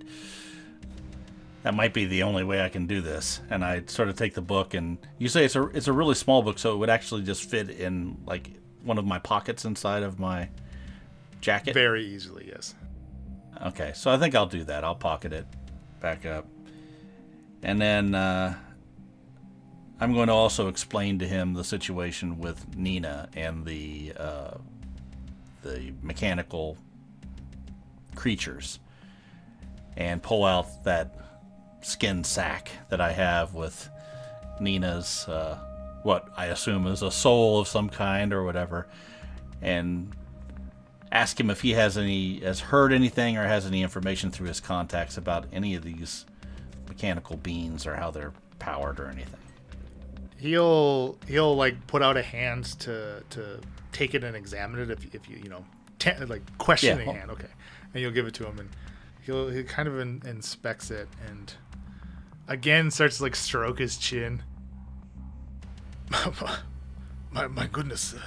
[1.62, 3.40] that might be the only way I can do this.
[3.50, 6.14] And I sort of take the book, and you say it's a it's a really
[6.14, 8.50] small book, so it would actually just fit in like
[8.82, 10.48] one of my pockets inside of my
[11.40, 11.74] jacket.
[11.74, 12.74] Very easily, yes.
[13.66, 14.84] Okay, so I think I'll do that.
[14.84, 15.46] I'll pocket it
[16.00, 16.46] back up,
[17.62, 18.54] and then uh,
[20.00, 24.54] I'm going to also explain to him the situation with Nina and the uh,
[25.62, 26.78] the mechanical
[28.14, 28.78] creatures,
[29.98, 31.18] and pull out that
[31.82, 33.88] skin sack that I have with
[34.60, 35.58] Nina's uh,
[36.02, 38.86] what I assume is a soul of some kind or whatever,
[39.60, 40.14] and
[41.12, 44.60] ask him if he has any has heard anything or has any information through his
[44.60, 46.24] contacts about any of these
[46.88, 49.40] mechanical beings or how they're powered or anything.
[50.38, 53.60] He'll he'll like put out a hand to to
[53.92, 55.64] take it and examine it if if you you know
[56.28, 57.14] like questioning Yeah.
[57.14, 57.48] hand, okay,
[57.92, 58.70] and you'll give it to him and
[59.26, 61.52] he'll he kind of in, inspects it and
[62.48, 64.42] again starts to like stroke his chin.
[67.30, 68.20] my my goodness, uh,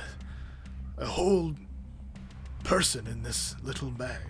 [0.97, 1.55] a whole
[2.63, 4.21] person in this little bag.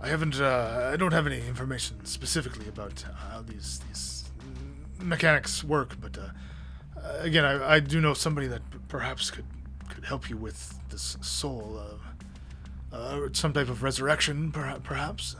[0.00, 0.40] I haven't.
[0.40, 4.24] Uh, I don't have any information specifically about how these these
[5.00, 6.28] mechanics work, but uh,
[7.20, 9.46] again, I, I do know somebody that perhaps could
[9.88, 11.80] could help you with this soul.
[11.80, 11.94] Uh,
[12.90, 15.36] uh, some type of resurrection, perha- perhaps.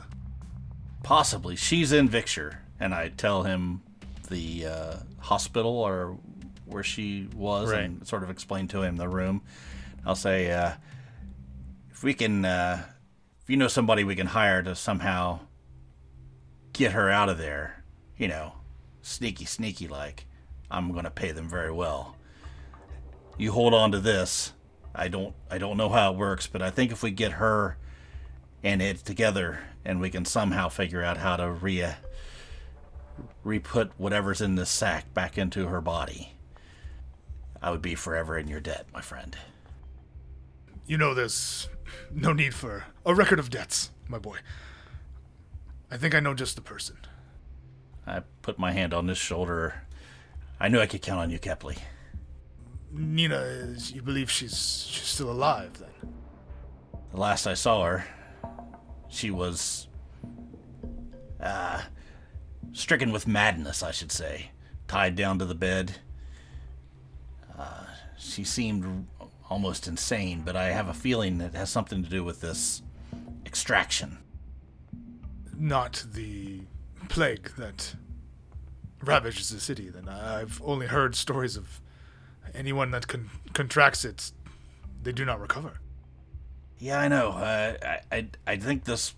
[1.03, 1.55] Possibly.
[1.55, 3.81] She's in Victor, and I tell him
[4.29, 6.17] the uh, hospital or
[6.65, 9.41] where she was and sort of explain to him the room.
[10.05, 10.73] I'll say, uh,
[11.89, 12.83] if we can, uh,
[13.41, 15.39] if you know somebody we can hire to somehow
[16.73, 17.83] get her out of there,
[18.17, 18.53] you know,
[19.01, 20.25] sneaky, sneaky like,
[20.69, 22.15] I'm going to pay them very well.
[23.37, 24.53] You hold on to this.
[24.93, 27.77] I don't, I don't know how it works, but I think if we get her
[28.63, 31.85] and it together and we can somehow figure out how to re
[33.43, 36.33] re-put whatever's in this sack back into her body
[37.61, 39.37] i would be forever in your debt my friend
[40.85, 41.69] You know, there's
[42.11, 44.37] no need for a record of debts, my boy.
[45.91, 46.97] I think I know just the person.
[48.07, 49.83] i put my hand on his shoulder
[50.59, 51.77] i knew i could count on you kepley
[52.91, 53.91] Nina is.
[53.91, 56.13] You believe she's she's still alive then?
[57.11, 58.05] the last i saw her
[59.09, 59.87] she was
[61.41, 61.81] uh
[62.71, 64.51] stricken with madness i should say
[64.87, 65.95] tied down to the bed
[67.57, 67.85] uh,
[68.17, 69.07] she seemed
[69.49, 72.81] almost insane but i have a feeling it has something to do with this
[73.45, 74.17] extraction
[75.57, 76.61] Not the
[77.09, 77.95] plague that
[79.03, 79.89] ravages the city.
[79.89, 81.81] Then I've only heard stories of
[82.53, 84.31] anyone that con- contracts it,
[85.01, 85.79] they do not recover.
[86.79, 87.31] Yeah, I know.
[87.31, 89.13] Uh, I, I I think this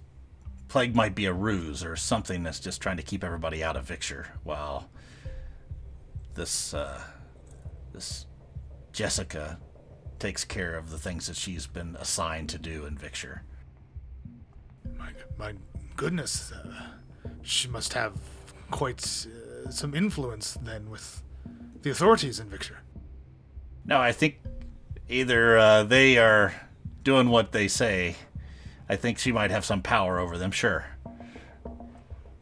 [0.68, 3.86] plague might be a ruse or something that's just trying to keep everybody out of
[3.86, 4.28] Victor.
[4.44, 4.90] While
[6.34, 7.02] this uh,
[7.94, 8.26] this
[8.92, 9.60] Jessica
[10.18, 13.44] takes care of the things that she's been assigned to do in Victor.
[14.98, 15.54] My my
[15.96, 18.14] goodness, uh, she must have
[18.72, 21.22] quite uh, some influence then with
[21.84, 22.80] the authorities in Victor.
[23.86, 24.40] No, I think
[25.10, 26.54] either uh, they are
[27.04, 28.16] doing what they say.
[28.90, 30.52] I think she might have some power over them.
[30.52, 30.86] Sure.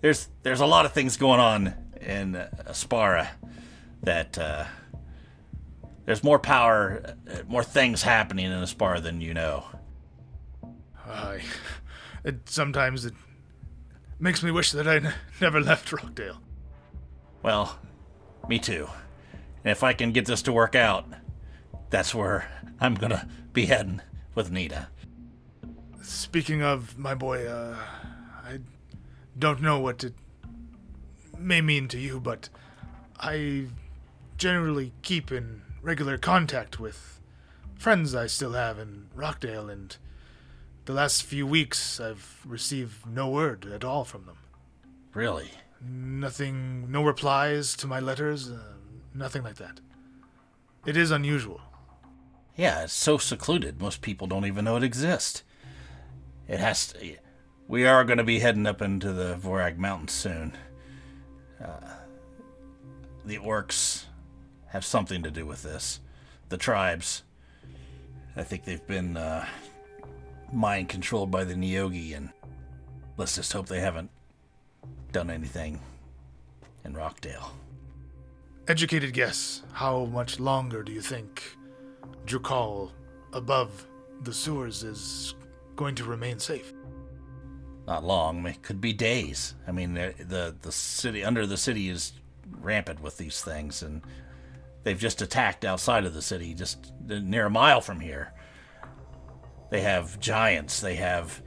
[0.01, 3.27] There's there's a lot of things going on in uh, Aspara
[4.03, 4.65] that uh,
[6.05, 9.65] there's more power, uh, more things happening in Aspara than you know.
[11.05, 11.41] I,
[12.23, 13.13] it sometimes it
[14.19, 16.41] makes me wish that I n- never left Rockdale.
[17.43, 17.77] Well,
[18.47, 18.87] me too.
[19.63, 21.05] And if I can get this to work out,
[21.89, 22.49] that's where
[22.79, 24.01] I'm gonna be heading
[24.39, 24.87] with Nita.
[26.01, 27.75] Speaking of my boy, uh,
[28.45, 28.59] I
[29.37, 30.13] don't know what it
[31.37, 32.47] may mean to you, but
[33.19, 33.65] I
[34.37, 37.19] generally keep in regular contact with
[37.75, 39.97] friends I still have in Rockdale, and
[40.85, 44.37] the last few weeks I've received no word at all from them.
[45.13, 45.51] Really?
[45.85, 48.75] Nothing, no replies to my letters, uh,
[49.13, 49.81] nothing like that.
[50.85, 51.59] It is unusual.
[52.59, 53.79] Yeah, it's so secluded.
[53.79, 55.43] Most people don't even know it exists.
[56.45, 57.15] It has to.
[57.69, 60.57] We are going to be heading up into the Vorag Mountains soon.
[61.63, 61.93] Uh,
[63.23, 64.03] the orcs
[64.67, 66.01] have something to do with this.
[66.49, 67.23] The tribes.
[68.35, 69.45] I think they've been uh,
[70.51, 72.27] mind controlled by the Neogi, and
[73.15, 74.11] let's just hope they haven't
[75.13, 75.79] done anything
[76.83, 77.53] in Rockdale.
[78.67, 81.55] Educated guess, how much longer do you think
[82.29, 82.91] Drukhall
[83.33, 83.87] above
[84.21, 85.33] the sewers is
[85.75, 86.73] going to remain safe?
[87.87, 88.45] Not long.
[88.45, 89.55] It could be days.
[89.67, 92.13] I mean, the the, the city under the city is
[92.61, 94.03] rampant with these things, and
[94.83, 98.31] they've just attacked outside of the city, just near a mile from here.
[99.71, 100.81] They have giants.
[100.81, 101.41] They have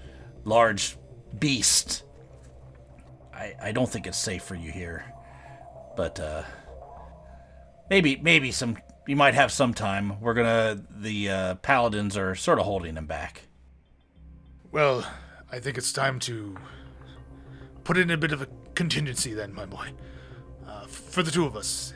[0.45, 0.97] large
[1.39, 2.03] beasts.
[3.33, 5.05] I I don't think it's safe for you here,
[5.97, 6.43] but uh,
[7.89, 10.21] maybe maybe some you might have some time.
[10.21, 13.43] We're gonna the uh, paladins are sort of holding them back.
[14.71, 15.07] Well,
[15.51, 16.57] I think it's time to
[17.85, 19.91] put in a bit of a contingency then, my boy.
[20.67, 21.93] Uh, for the two of us,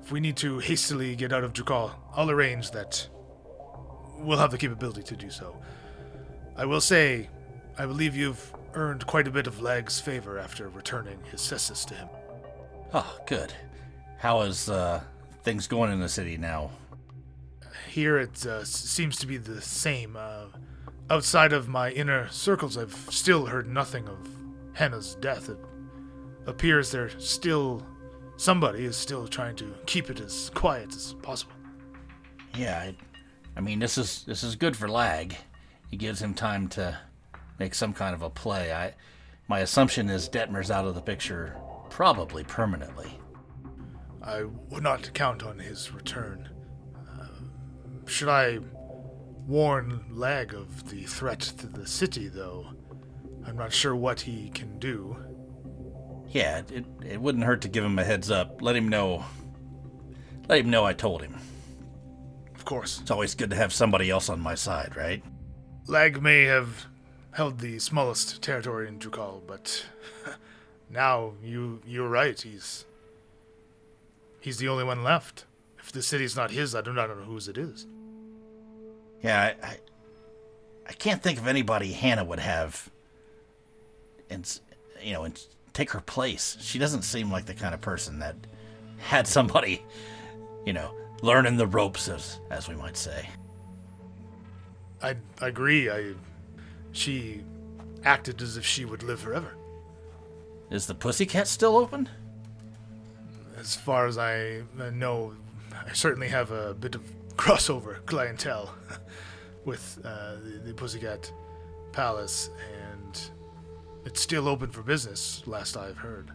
[0.00, 3.08] if we need to hastily get out of Drukhall, I'll arrange that
[4.18, 5.56] we'll have the capability to do so.
[6.56, 7.28] I will say,
[7.78, 11.94] I believe you've earned quite a bit of Lag's favor after returning his cestus to
[11.94, 12.08] him.
[12.92, 13.52] Oh, good.
[14.18, 15.00] How is uh,
[15.42, 16.70] things going in the city now?
[17.88, 20.16] Here it uh, seems to be the same.
[20.16, 20.46] Uh,
[21.08, 24.28] outside of my inner circles, I've still heard nothing of
[24.74, 25.48] Hannah's death.
[25.48, 25.58] It
[26.46, 27.84] appears there still
[28.36, 31.52] somebody is still trying to keep it as quiet as possible.
[32.56, 32.96] Yeah, I,
[33.56, 35.36] I mean this is this is good for Lag.
[35.92, 36.98] It gives him time to
[37.58, 38.72] make some kind of a play.
[38.72, 38.94] I,
[39.48, 41.56] my assumption is Detmer's out of the picture,
[41.90, 43.19] probably permanently.
[44.22, 46.48] I would not count on his return.
[46.96, 48.58] Uh, should I
[49.46, 52.66] warn Lag of the threat to the city, though?
[53.46, 55.16] I'm not sure what he can do.
[56.28, 58.62] Yeah, it, it wouldn't hurt to give him a heads up.
[58.62, 59.24] Let him know.
[60.48, 61.38] Let him know I told him.
[62.54, 63.00] Of course.
[63.00, 65.24] It's always good to have somebody else on my side, right?
[65.86, 66.86] Lag may have
[67.32, 69.86] held the smallest territory in Drukhall, but
[70.90, 72.40] now you you're right.
[72.40, 72.84] He's
[74.40, 75.44] he's the only one left.
[75.78, 77.86] If the city's not his, I do not know whose it is.
[79.22, 79.76] Yeah, I, I,
[80.88, 82.90] I can't think of anybody Hannah would have,
[84.28, 84.60] and
[85.02, 85.40] you know, and
[85.72, 86.56] take her place.
[86.60, 88.36] She doesn't seem like the kind of person that
[88.98, 89.84] had somebody,
[90.64, 93.28] you know, learning the ropes, as as we might say.
[95.02, 95.90] I, I agree.
[95.90, 96.14] I
[96.92, 97.42] she
[98.04, 99.54] acted as if she would live forever.
[100.70, 102.08] Is the pussycat still open?
[103.60, 104.62] As far as I
[104.94, 105.34] know,
[105.86, 107.02] I certainly have a bit of
[107.36, 108.74] crossover clientele
[109.66, 111.30] with uh, the, the Pussycat
[111.92, 112.48] Palace,
[112.82, 113.20] and
[114.06, 116.30] it's still open for business, last I've heard.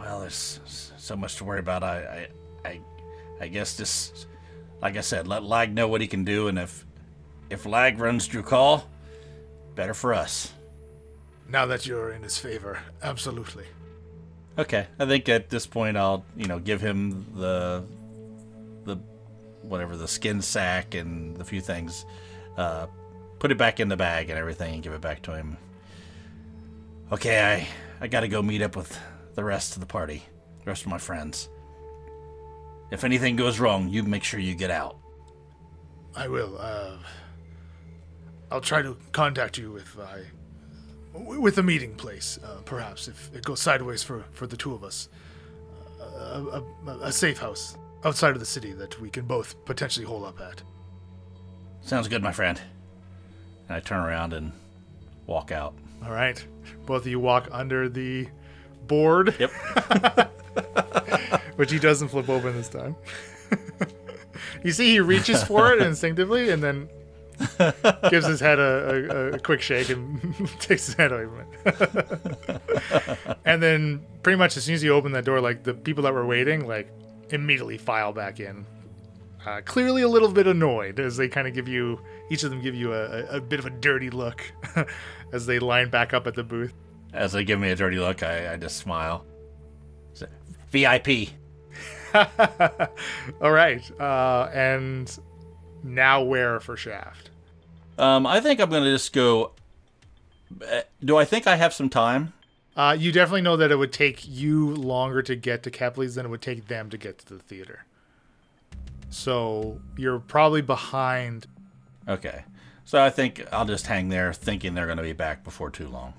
[0.00, 1.84] Well, there's so much to worry about.
[1.84, 2.28] I,
[2.64, 2.80] I, I,
[3.40, 4.26] I guess just,
[4.82, 6.84] like I said, let Lag know what he can do, and if,
[7.48, 8.82] if Lag runs Drukhall,
[9.76, 10.52] better for us.
[11.48, 13.66] Now that you're in his favor, absolutely.
[14.58, 17.84] Okay, I think at this point I'll, you know, give him the,
[18.84, 18.96] the,
[19.62, 22.04] whatever the skin sack and the few things,
[22.56, 22.88] uh,
[23.38, 25.56] put it back in the bag and everything, and give it back to him.
[27.12, 28.98] Okay, I, I got to go meet up with
[29.34, 30.24] the rest of the party,
[30.64, 31.48] the rest of my friends.
[32.90, 34.96] If anything goes wrong, you make sure you get out.
[36.16, 36.58] I will.
[36.58, 36.96] Uh,
[38.50, 40.22] I'll try to contact you if I,
[41.18, 44.84] with a meeting place, uh, perhaps if it goes sideways for for the two of
[44.84, 45.08] us.
[46.00, 50.06] Uh, a, a, a safe house outside of the city that we can both potentially
[50.06, 50.62] hole up at.
[51.82, 52.60] Sounds good, my friend.
[53.68, 54.52] And I turn around and
[55.26, 55.74] walk out.
[56.04, 56.44] All right,
[56.86, 58.28] both of you walk under the
[58.86, 59.34] board.
[59.38, 60.30] Yep.
[61.58, 62.94] which he doesn't flip open this time.
[64.64, 66.88] you see, he reaches for it instinctively and then
[68.10, 73.38] gives his head a, a, a quick shake and takes his head away from it.
[73.44, 76.12] and then, pretty much as soon as you open that door, like the people that
[76.12, 76.90] were waiting, like
[77.30, 78.66] immediately file back in.
[79.46, 82.60] Uh, clearly, a little bit annoyed as they kind of give you, each of them
[82.60, 84.42] give you a, a, a bit of a dirty look
[85.32, 86.74] as they line back up at the booth.
[87.12, 89.24] As they give me a dirty look, I, I just smile.
[90.70, 91.30] VIP.
[93.40, 93.82] All right.
[94.00, 95.18] Uh, and
[95.82, 97.30] now where for Shaft?
[97.98, 99.52] Um, I think I'm gonna just go.
[100.70, 102.32] uh, Do I think I have some time?
[102.76, 106.26] Uh, you definitely know that it would take you longer to get to Kepley's than
[106.26, 107.84] it would take them to get to the theater.
[109.10, 111.46] So you're probably behind.
[112.06, 112.44] Okay,
[112.84, 116.14] so I think I'll just hang there, thinking they're gonna be back before too long.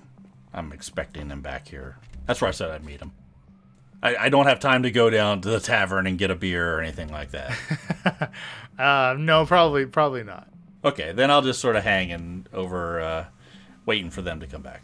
[0.54, 1.98] I'm expecting them back here.
[2.26, 3.14] That's where I said I'd meet them.
[4.02, 6.76] I, I don't have time to go down to the tavern and get a beer
[6.76, 8.32] or anything like that.
[8.80, 10.48] Uh, no, probably, probably not.
[10.86, 13.26] okay, then I'll just sort of hang and over, uh,
[13.86, 14.84] waiting for them to come back.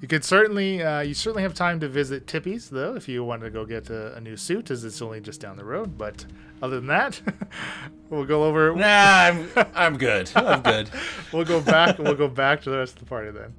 [0.00, 3.44] You could certainly, uh, you certainly have time to visit Tippy's though, if you wanted
[3.44, 5.96] to go get a, a new suit, as it's only just down the road.
[5.96, 6.26] But
[6.60, 7.20] other than that,
[8.10, 8.74] we'll go over.
[8.74, 10.28] Nah, I'm I'm good.
[10.34, 10.90] I'm good.
[11.32, 12.00] We'll go back.
[12.00, 13.54] we'll go back to the rest of the party then.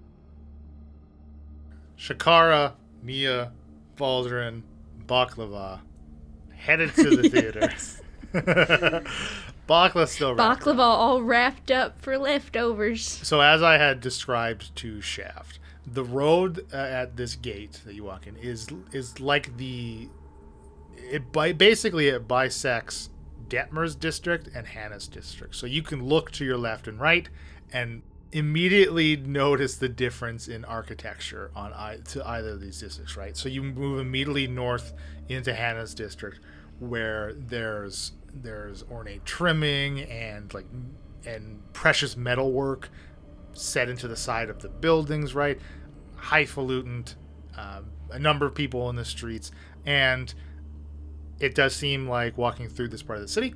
[1.97, 3.51] Shakara, Mia,
[3.95, 4.63] Baldrin,
[5.12, 5.82] Baklava
[6.55, 7.70] headed to the theater.
[9.68, 13.05] Bakla's still Baklava all wrapped up for leftovers.
[13.05, 18.05] So as I had described to Shaft, the road uh, at this gate that you
[18.05, 20.07] walk in is is like the
[20.95, 23.09] it by basically it bisects
[23.49, 25.55] Detmer's district and Hannah's district.
[25.55, 27.28] So you can look to your left and right
[27.74, 28.01] and
[28.32, 31.71] immediately notice the difference in architecture on
[32.03, 33.36] to either of these districts, right?
[33.36, 34.93] So you move immediately north
[35.27, 36.39] into Hannah's district
[36.79, 40.65] where there's there's ornate trimming and like
[41.25, 42.89] and precious metalwork
[43.53, 45.59] set into the side of the buildings, right?
[46.15, 47.05] Highfalutin,
[47.57, 49.51] um, a number of people in the streets,
[49.86, 50.34] and
[51.39, 53.53] it does seem like walking through this part of the city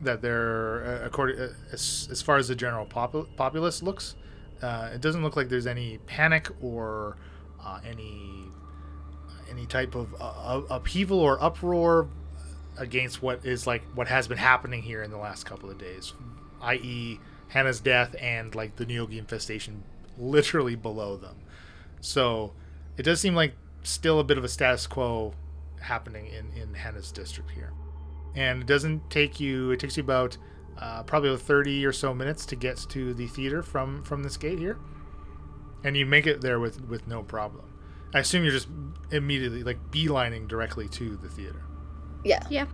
[0.00, 4.14] that there, uh, according uh, as, as far as the general popul- populace looks,
[4.62, 7.16] uh, it doesn't look like there's any panic or
[7.64, 8.32] uh, any
[9.50, 12.08] any type of uh, upheaval or uproar
[12.78, 16.12] against what is like what has been happening here in the last couple of days,
[16.62, 17.18] i.e.,
[17.48, 19.82] Hannah's death and like the Neogi infestation
[20.18, 21.36] literally below them.
[22.00, 22.52] So
[22.96, 25.34] it does seem like still a bit of a status quo
[25.80, 27.72] happening in in Hannah's district here,
[28.36, 29.72] and it doesn't take you.
[29.72, 30.36] It takes you about
[30.78, 34.36] uh, probably about thirty or so minutes to get to the theater from from this
[34.36, 34.78] gate here,
[35.82, 37.64] and you make it there with with no problem.
[38.14, 38.68] I assume you're just
[39.10, 41.62] immediately like beelining directly to the theater.
[42.24, 42.46] Yeah.
[42.50, 42.66] Yeah.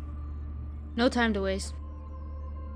[0.97, 1.75] No time to waste.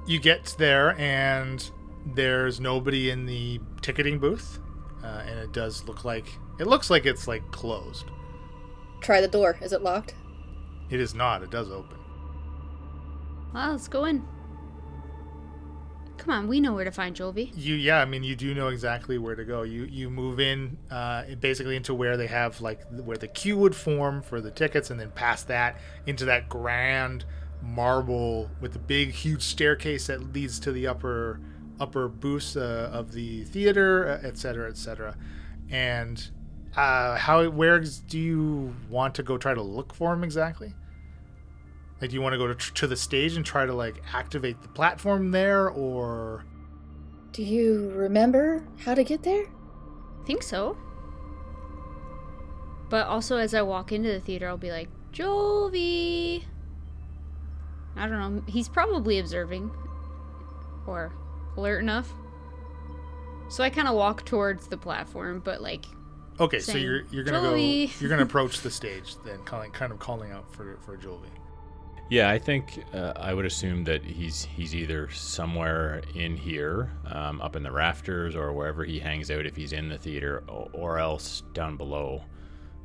[0.07, 1.69] You get there and
[2.15, 4.61] there's nobody in the ticketing booth,
[5.03, 6.27] uh, and it does look like
[6.59, 8.07] it looks like it's like closed.
[9.01, 9.59] Try the door.
[9.61, 10.15] Is it locked?
[10.91, 11.43] It is not.
[11.43, 11.96] It does open.
[13.57, 14.23] Well, let's go in.
[16.19, 17.53] Come on, we know where to find Jolvi.
[17.57, 19.63] You yeah, I mean you do know exactly where to go.
[19.63, 23.75] You you move in uh, basically into where they have like where the queue would
[23.75, 27.25] form for the tickets, and then past that into that grand
[27.63, 31.41] marble with the big huge staircase that leads to the upper
[31.81, 35.17] upper booths uh, of the theater, uh, et cetera, et cetera.
[35.71, 36.29] And
[36.77, 40.75] uh, how where do you want to go try to look for him exactly?
[42.01, 44.61] Like, do you want to go to, to the stage and try to like activate
[44.63, 46.45] the platform there, or
[47.33, 49.47] Do you remember how to get there?
[50.27, 50.77] Think so.
[52.89, 56.45] But also, as I walk into the theater, I'll be like, Jolvi.
[57.97, 58.43] I don't know.
[58.47, 59.71] He's probably observing
[60.87, 61.13] or
[61.57, 62.13] alert enough.
[63.49, 65.87] So I kind of walk towards the platform, but like,
[66.39, 66.59] okay?
[66.59, 69.99] So you're you're gonna "Joey." go you're gonna approach the stage then, calling kind of
[69.99, 71.31] calling out for for Jolvi.
[72.09, 77.41] Yeah, I think uh, I would assume that he's he's either somewhere in here, um,
[77.41, 80.69] up in the rafters, or wherever he hangs out if he's in the theater, or,
[80.73, 82.23] or else down below,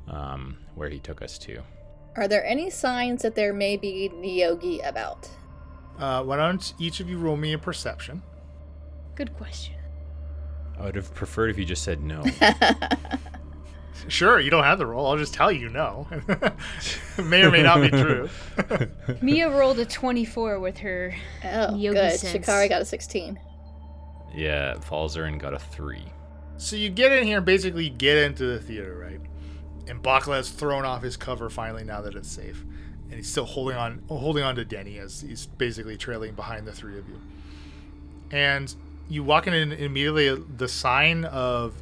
[0.08, 1.62] um, where he took us to.
[2.16, 5.30] Are there any signs that there may be Neogi about?
[6.00, 8.24] Uh, why don't each of you roll me a perception?
[9.16, 9.76] good question.
[10.80, 12.24] I would have preferred if you just said no.
[14.08, 15.08] Sure, you don't have the roll.
[15.08, 16.08] I'll just tell you no.
[17.24, 18.30] may or may not be true.
[19.22, 21.16] Mia rolled a 24 with her.
[21.44, 22.20] Oh, Neogi good.
[22.20, 22.46] sense.
[22.46, 23.40] Shakara got a 16.
[24.36, 26.06] yeah, Falzarin got a three.
[26.58, 29.20] So you get in here, basically get into the theater, right?
[29.88, 32.64] And Bakla has thrown off his cover finally now that it's safe,
[33.06, 36.72] and he's still holding on, holding on to Denny as he's basically trailing behind the
[36.72, 37.20] three of you.
[38.32, 38.74] And
[39.10, 41.74] you walk in, and immediately uh, the sign of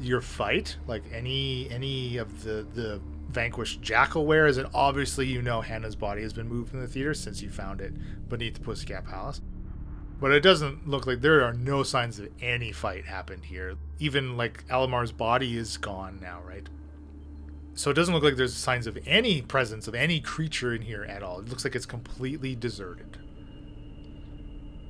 [0.00, 5.96] your fight, like any any of the the vanquished jackalweres, and obviously you know Hannah's
[5.96, 7.92] body has been moved from the theater since you found it
[8.28, 9.40] beneath the Pussycat Palace.
[10.20, 13.76] But it doesn't look like there are no signs of any fight happened here.
[13.98, 16.68] Even like Alamar's body is gone now, right?
[17.74, 21.04] So it doesn't look like there's signs of any presence of any creature in here
[21.04, 21.40] at all.
[21.40, 23.16] It looks like it's completely deserted.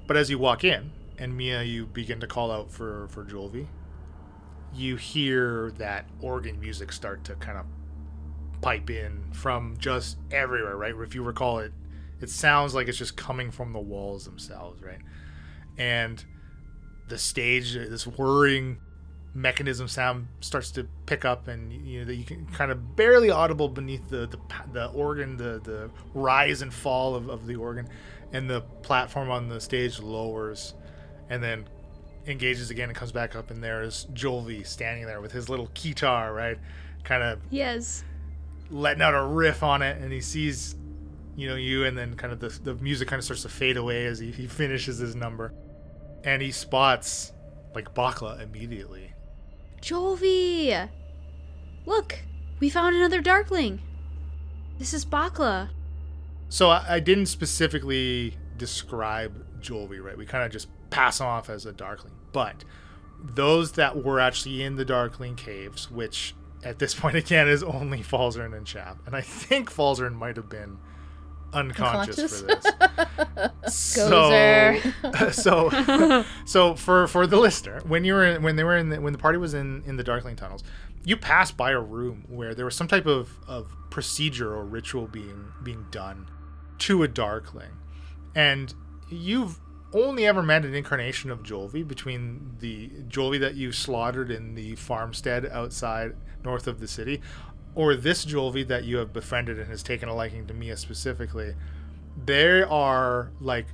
[0.09, 3.67] But as you walk in, and Mia, you begin to call out for for Jolvi,
[4.75, 7.67] you hear that organ music start to kind of
[8.61, 10.95] pipe in from just everywhere, right?
[10.95, 11.73] If you recall it,
[12.21, 15.01] it sounds like it's just coming from the walls themselves, right?
[15.79, 16.23] And
[17.09, 18.79] the stage, this whirring
[19.35, 23.31] mechanism sound starts to pick up, and you know that you can kind of barely
[23.31, 24.39] audible beneath the the,
[24.73, 27.89] the organ, the the rise and fall of, of the organ,
[28.33, 30.75] and the platform on the stage lowers,
[31.29, 31.67] and then
[32.27, 36.33] engages again and comes back up, and there's Jolvi standing there with his little guitar,
[36.33, 36.59] right?
[37.05, 38.05] Kind of Yes.
[38.71, 40.77] letting out a riff on it, and he sees,
[41.37, 43.77] you know, you, and then kind of the, the music kind of starts to fade
[43.77, 45.53] away as he, he finishes his number.
[46.25, 47.33] And he spots,
[47.75, 49.13] like, Bakla immediately.
[49.81, 50.89] Jolvi!
[51.87, 52.19] Look,
[52.61, 53.81] we found another Darkling.
[54.79, 55.71] This is Bakla.
[56.51, 60.17] So I, I didn't specifically describe Jolvi, right?
[60.19, 62.15] We kind of just pass off as a Darkling.
[62.33, 62.65] But
[63.23, 66.35] those that were actually in the Darkling caves, which
[66.65, 70.49] at this point again is only Falzarin and Chap, and I think Falzarin might have
[70.49, 70.79] been
[71.53, 72.65] unconscious, for this.
[73.75, 74.81] so,
[75.33, 79.01] so, so for for the listener, when you were in, when they were in the,
[79.01, 80.63] when the party was in in the Darkling tunnels,
[81.05, 85.07] you passed by a room where there was some type of of procedure or ritual
[85.07, 86.29] being being done
[86.79, 87.73] to a Darkling,
[88.35, 88.75] and
[89.09, 89.59] you've
[89.93, 94.77] only ever met an incarnation of Jolvi between the Jolvi that you slaughtered in the
[94.77, 96.15] farmstead outside
[96.45, 97.21] north of the city,
[97.75, 101.55] or this Jolvi that you have befriended and has taken a liking to Mia specifically.
[102.25, 103.67] There are like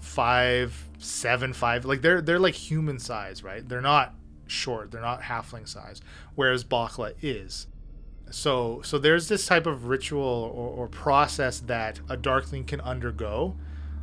[0.00, 3.66] five, seven, five, like they're they're like human size, right?
[3.68, 4.14] They're not
[4.46, 6.00] short, they're not halfling size,
[6.34, 7.66] whereas Bakla is.
[8.30, 13.56] So so there's this type of ritual or, or process that a Darkling can undergo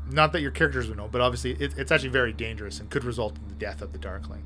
[0.10, 3.03] not that your characters would know, but obviously it, it's actually very dangerous and could
[3.03, 4.43] result in the death of the Darkling.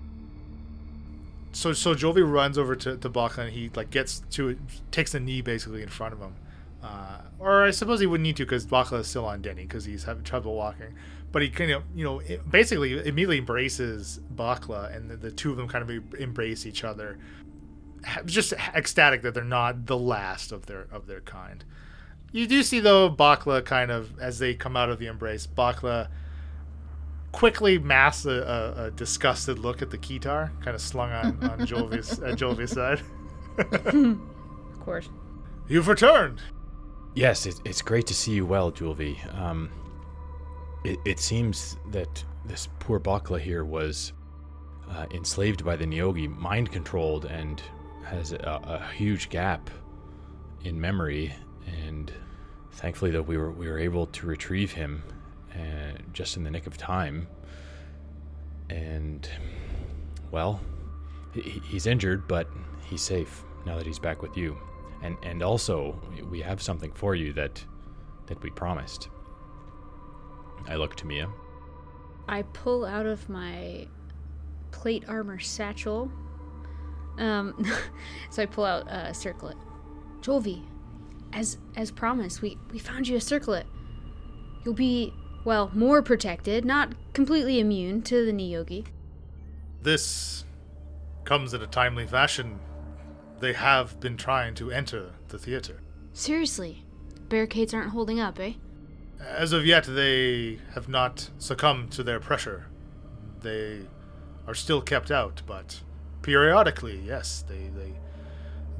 [1.51, 4.57] So so Jovi runs over to, to Bakla and he like gets to
[4.91, 6.35] takes a knee basically in front of him,
[6.83, 9.85] uh, or I suppose he wouldn't need to because Bakla is still on Denny because
[9.85, 10.93] he's having trouble walking.
[11.31, 15.57] But he kind of you know basically immediately embraces Bakla and the, the two of
[15.57, 17.17] them kind of embrace each other,
[18.25, 21.63] just ecstatic that they're not the last of their of their kind.
[22.31, 26.09] You do see though Bakla kind of as they come out of the embrace, Bakla
[27.31, 31.59] quickly masks a, a, a disgusted look at the guitar, kind of slung on on
[31.67, 33.01] Jolvi's at Jolvi's side.
[34.79, 35.09] Of course.
[35.67, 36.41] You've returned.
[37.15, 39.17] Yes, it, it's great to see you well, Jolvi.
[39.37, 39.69] Um,
[40.85, 44.13] it, it seems that this poor Bakla here was
[44.89, 47.61] uh, enslaved by the Neogi, mind controlled, and
[48.05, 49.69] has a, a huge gap
[50.63, 51.33] in memory.
[51.85, 52.11] And
[52.71, 55.03] thankfully, that we were we were able to retrieve him
[55.53, 57.27] uh, just in the nick of time.
[58.69, 59.27] And
[60.31, 60.61] well,
[61.33, 62.47] he, he's injured, but
[62.85, 64.57] he's safe now that he's back with you.
[65.01, 65.99] And and also,
[66.29, 67.63] we have something for you that
[68.27, 69.09] that we promised.
[70.67, 71.29] I look to Mia.
[72.27, 73.87] I pull out of my
[74.71, 76.11] plate armor satchel.
[77.17, 77.65] Um,
[78.29, 79.57] so I pull out a circlet.
[80.21, 80.63] Jolvi,
[81.33, 83.65] as as promised, we we found you a circlet.
[84.63, 85.13] You'll be
[85.45, 88.85] well more protected, not completely immune to the Neogi.
[89.81, 90.43] This
[91.23, 92.59] comes in a timely fashion.
[93.39, 95.81] They have been trying to enter the theater.
[96.11, 96.83] Seriously,
[97.29, 98.53] barricades aren't holding up, eh?
[99.21, 102.67] As of yet, they have not succumbed to their pressure.
[103.41, 103.81] They
[104.47, 105.81] are still kept out, but
[106.21, 107.93] periodically, yes, they they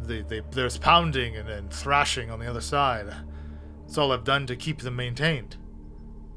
[0.10, 3.14] they, they there's pounding and then thrashing on the other side.
[3.86, 5.56] It's all I've done to keep them maintained.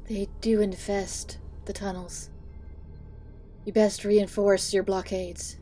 [0.07, 2.29] They do infest the tunnels.
[3.65, 5.57] You best reinforce your blockades.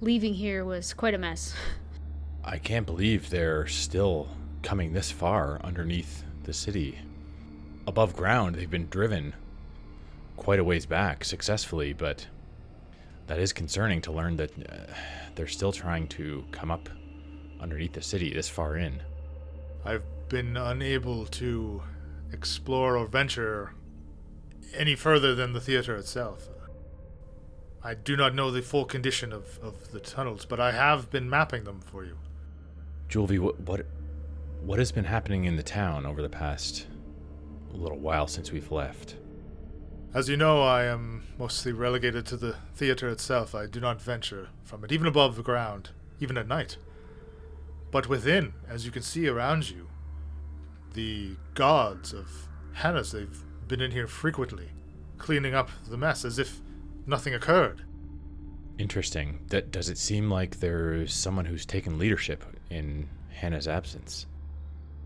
[0.00, 1.54] Leaving here was quite a mess.
[2.44, 4.28] I can't believe they're still
[4.62, 6.98] coming this far underneath the city.
[7.86, 9.34] Above ground, they've been driven
[10.36, 12.26] quite a ways back successfully, but
[13.28, 14.92] that is concerning to learn that uh,
[15.34, 16.88] they're still trying to come up
[17.62, 19.02] underneath the city this far in.
[19.84, 21.82] I've been unable to
[22.32, 23.74] explore or venture
[24.74, 26.48] any further than the theater itself.
[27.84, 31.28] I do not know the full condition of, of the tunnels, but I have been
[31.28, 32.16] mapping them for you.
[33.08, 33.86] Jolvi, what, what
[34.62, 36.86] what has been happening in the town over the past
[37.72, 39.16] little while since we've left?
[40.14, 43.54] As you know, I am mostly relegated to the theater itself.
[43.54, 45.90] I do not venture from it, even above the ground,
[46.20, 46.76] even at night.
[47.92, 49.88] But within, as you can see around you,
[50.94, 54.70] the gods of Hannah's, they've been in here frequently,
[55.18, 56.60] cleaning up the mess as if
[57.06, 57.84] nothing occurred.
[58.78, 59.40] Interesting.
[59.50, 64.26] That does it seem like there's someone who's taken leadership in Hannah's absence?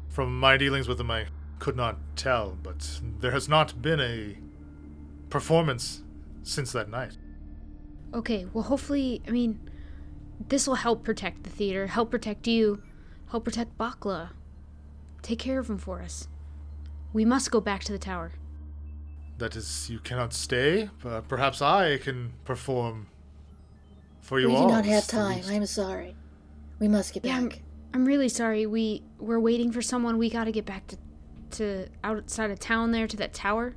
[0.09, 1.27] From my dealings with them, I
[1.59, 4.39] could not tell, but there has not been a
[5.29, 6.03] performance
[6.45, 7.17] since that night.
[8.15, 9.59] Okay, well, hopefully, I mean,
[10.49, 12.83] this will help protect the theater, help protect you,
[13.31, 14.31] help protect Bakla.
[15.23, 16.29] Take care of him for us.
[17.13, 18.33] We must go back to the tower.
[19.39, 20.89] that is, you cannot stay.
[21.03, 23.09] But perhaps I can perform
[24.21, 24.69] for you we all.
[24.69, 25.43] do not have time.
[25.49, 26.15] I'm sorry.
[26.79, 27.51] We must get Yeah, I'm.
[27.95, 28.67] I'm really sorry.
[28.67, 30.19] We we're waiting for someone.
[30.19, 30.97] We got to get back to
[31.53, 33.75] to outside of town there to that tower.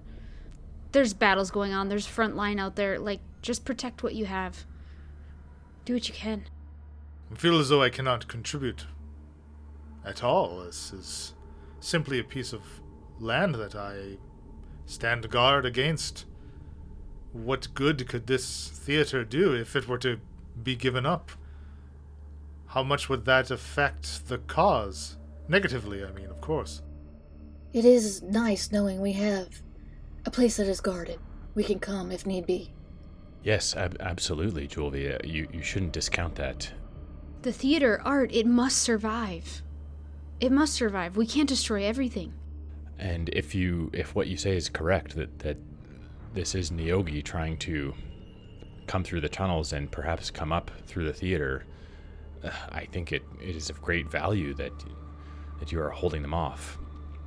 [0.92, 1.88] There's battles going on.
[1.88, 3.00] There's front line out there.
[3.00, 4.66] Like just protect what you have.
[5.90, 6.44] Do what you can.
[7.32, 8.86] I feel as though I cannot contribute
[10.06, 10.60] at all.
[10.60, 11.34] This is
[11.80, 12.62] simply a piece of
[13.20, 14.20] land that I
[14.86, 16.28] stand guard against.
[17.34, 20.20] What good could this theater do if it were to
[20.62, 21.32] be given up?
[22.68, 25.18] How much would that affect the cause?
[25.48, 26.84] Negatively, I mean, of course.
[27.74, 29.64] It is nice knowing we have
[30.24, 31.18] a place that is guarded.
[31.56, 32.76] We can come if need be.
[33.44, 35.26] Yes, ab- absolutely, Julvia.
[35.26, 36.72] You, you shouldn't discount that.
[37.42, 39.62] The theater art, it must survive.
[40.40, 41.16] It must survive.
[41.16, 42.34] We can't destroy everything.
[42.98, 45.58] And if you if what you say is correct, that that
[46.34, 47.94] this is Neogi trying to
[48.88, 51.64] come through the tunnels and perhaps come up through the theater,
[52.44, 54.74] uh, I think it, it is of great value that
[55.60, 56.78] that you are holding them off.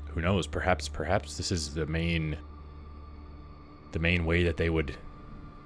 [0.09, 0.47] Who knows?
[0.47, 2.37] Perhaps perhaps this is the main
[3.93, 4.95] the main way that they would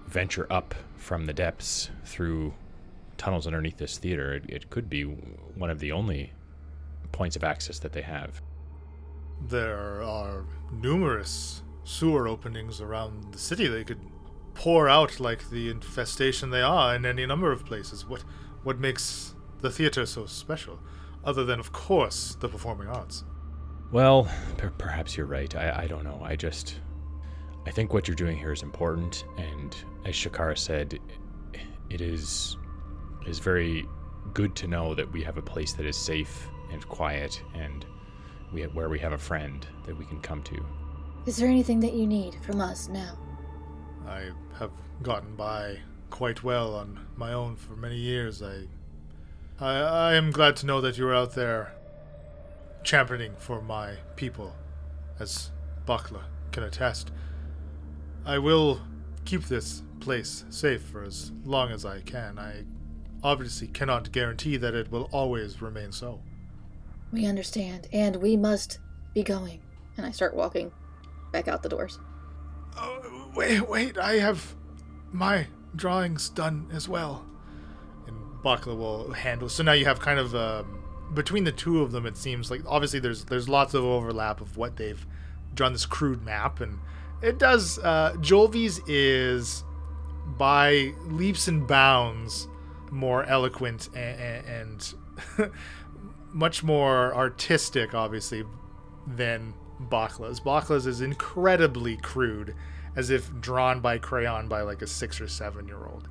[0.06, 2.54] venture up from the depths through
[3.16, 4.34] tunnels underneath this theater.
[4.34, 6.32] It, it could be one of the only
[7.12, 8.40] points of access that they have.
[9.48, 13.68] There are numerous sewer openings around the city.
[13.68, 14.00] They could
[14.54, 18.06] pour out like the infestation they are in any number of places.
[18.06, 18.24] What
[18.62, 20.80] what makes the theater so special?
[21.24, 23.24] Other than, of course, the performing arts.
[23.92, 25.54] Well, per- perhaps you're right.
[25.54, 26.20] I, I don't know.
[26.22, 26.80] I just.
[27.66, 31.00] I think what you're doing here is important, and as Shakara said,
[31.90, 32.56] it is
[33.26, 33.84] is very
[34.34, 37.84] good to know that we have a place that is safe and quiet, and
[38.52, 40.64] we have, where we have a friend that we can come to.
[41.26, 43.18] Is there anything that you need from us now?
[44.06, 44.70] I have
[45.02, 48.42] gotten by quite well on my own for many years.
[48.42, 48.68] I,
[49.58, 51.72] I, I am glad to know that you are out there
[52.84, 54.54] championing for my people,
[55.18, 55.50] as
[55.84, 57.10] Bakla can attest.
[58.26, 58.80] I will
[59.24, 62.38] keep this place safe for as long as I can.
[62.38, 62.64] I
[63.22, 66.20] obviously cannot guarantee that it will always remain so.
[67.12, 68.80] We understand, and we must
[69.14, 69.60] be going.
[69.96, 70.72] And I start walking
[71.32, 72.00] back out the doors.
[72.76, 74.54] Oh, wait, wait, I have
[75.12, 77.24] my drawings done as well.
[78.06, 79.48] And Bakla will handle.
[79.48, 80.82] So now you have kind of um,
[81.14, 82.06] between the two of them.
[82.06, 85.06] It seems like obviously there's there's lots of overlap of what they've
[85.54, 86.78] drawn this crude map, and
[87.22, 87.78] it does.
[87.78, 89.64] Uh, Jolvi's is
[90.38, 92.48] by leaps and bounds
[92.90, 94.94] more eloquent and, and
[96.32, 98.44] much more artistic, obviously,
[99.06, 100.40] than Bakla's.
[100.40, 102.54] Bakla's is incredibly crude,
[102.94, 106.08] as if drawn by crayon by like a six or seven year old.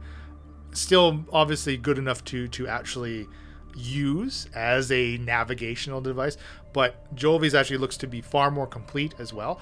[0.72, 3.28] Still, obviously, good enough to to actually
[3.76, 6.38] use as a navigational device,
[6.74, 9.60] but Jolvi's actually looks to be far more complete as well.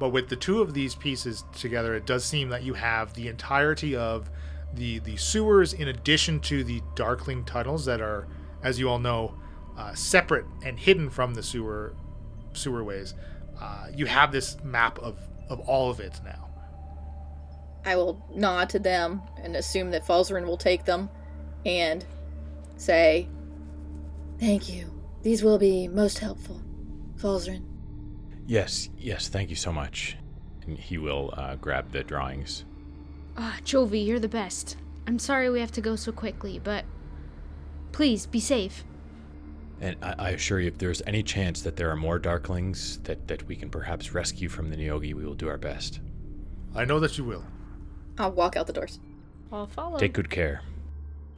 [0.00, 3.28] But with the two of these pieces together, it does seem that you have the
[3.28, 4.30] entirety of
[4.72, 8.26] the the sewers, in addition to the Darkling tunnels that are,
[8.62, 9.34] as you all know,
[9.76, 11.94] uh, separate and hidden from the sewer
[12.54, 13.12] sewerways.
[13.60, 15.18] Uh, you have this map of
[15.50, 16.48] of all of it now.
[17.84, 21.10] I will nod to them and assume that Falzarin will take them
[21.66, 22.06] and
[22.76, 23.28] say,
[24.38, 24.90] Thank you.
[25.22, 26.62] These will be most helpful.
[27.16, 27.69] Falzarin.
[28.50, 30.16] Yes, yes, thank you so much.
[30.66, 32.64] And he will uh, grab the drawings.
[33.36, 34.76] Ah, Jovi, you're the best.
[35.06, 36.84] I'm sorry we have to go so quickly, but
[37.92, 38.82] please be safe.
[39.80, 43.28] And I, I assure you, if there's any chance that there are more Darklings that,
[43.28, 46.00] that we can perhaps rescue from the Neogi, we will do our best.
[46.74, 47.44] I know that you will.
[48.18, 48.98] I'll walk out the doors.
[49.52, 49.96] I'll follow.
[49.96, 50.62] Take good care.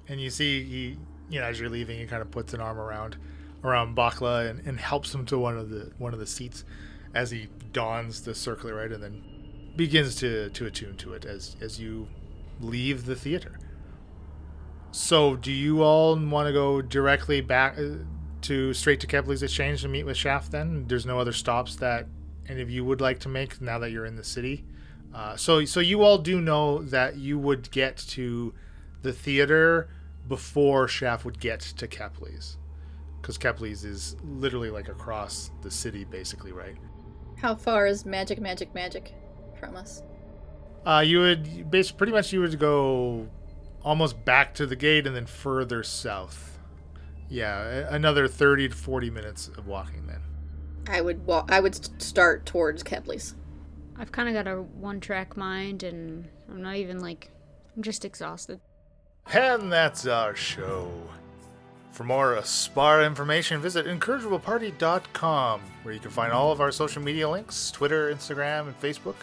[0.09, 0.97] And you see he,
[1.29, 3.19] you know, as you're leaving, he kind of puts an arm around
[3.63, 6.65] around Bakla and, and helps him to one of the one of the seats
[7.15, 9.23] as he dons the circular right and then
[9.77, 12.09] begins to to attune to it as as you
[12.61, 13.59] leave the theater.
[14.95, 18.05] So, do you all want to go directly back uh,
[18.43, 20.53] to straight to Kepley's exchange to meet with Shaft?
[20.53, 22.07] Then there's no other stops that
[22.47, 24.65] any of you would like to make now that you're in the city.
[25.15, 28.53] Uh, so, so you all do know that you would get to
[29.03, 29.89] the theater
[30.29, 32.59] before Shaft would get to Kepley's,
[33.21, 36.77] because Kepley's is literally like across the city, basically, right?
[37.43, 39.13] How far is magic, magic, magic
[39.59, 40.05] from us?
[40.87, 43.29] Uh, you would basically pretty much you would go
[43.83, 46.57] almost back to the gate and then further south.
[47.29, 50.21] Yeah, another thirty to forty minutes of walking then.
[50.87, 51.51] I would walk.
[51.51, 53.35] I would st- start towards Kepley's.
[53.99, 57.31] I've kind of got a one track mind and I'm not even like,
[57.77, 58.61] I'm just exhausted.
[59.33, 60.91] And that's our show.
[61.93, 67.29] For more Aspara information, visit incorrigibleparty.com, where you can find all of our social media
[67.29, 69.17] links Twitter, Instagram, and Facebook,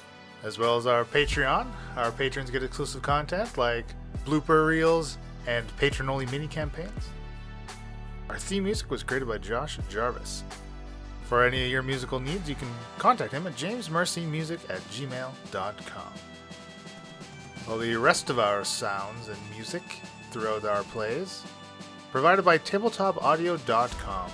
[0.44, 1.66] as well as our Patreon.
[1.98, 3.88] Our patrons get exclusive content like
[4.24, 5.18] blooper reels
[5.48, 7.10] and patron only mini campaigns.
[8.30, 10.44] Our theme music was created by Josh Jarvis.
[11.24, 16.14] For any of your musical needs, you can contact him at jamesmercymusic at gmail.com.
[17.68, 19.82] Well, the rest of our sounds and music
[20.32, 21.44] throughout our plays
[22.12, 24.32] provided by tabletopaudio.com.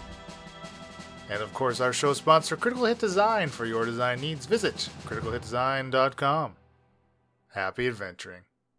[1.30, 3.50] And of course, our show sponsor, Critical Hit Design.
[3.50, 6.56] For your design needs, visit criticalhitdesign.com.
[7.54, 8.42] Happy adventuring.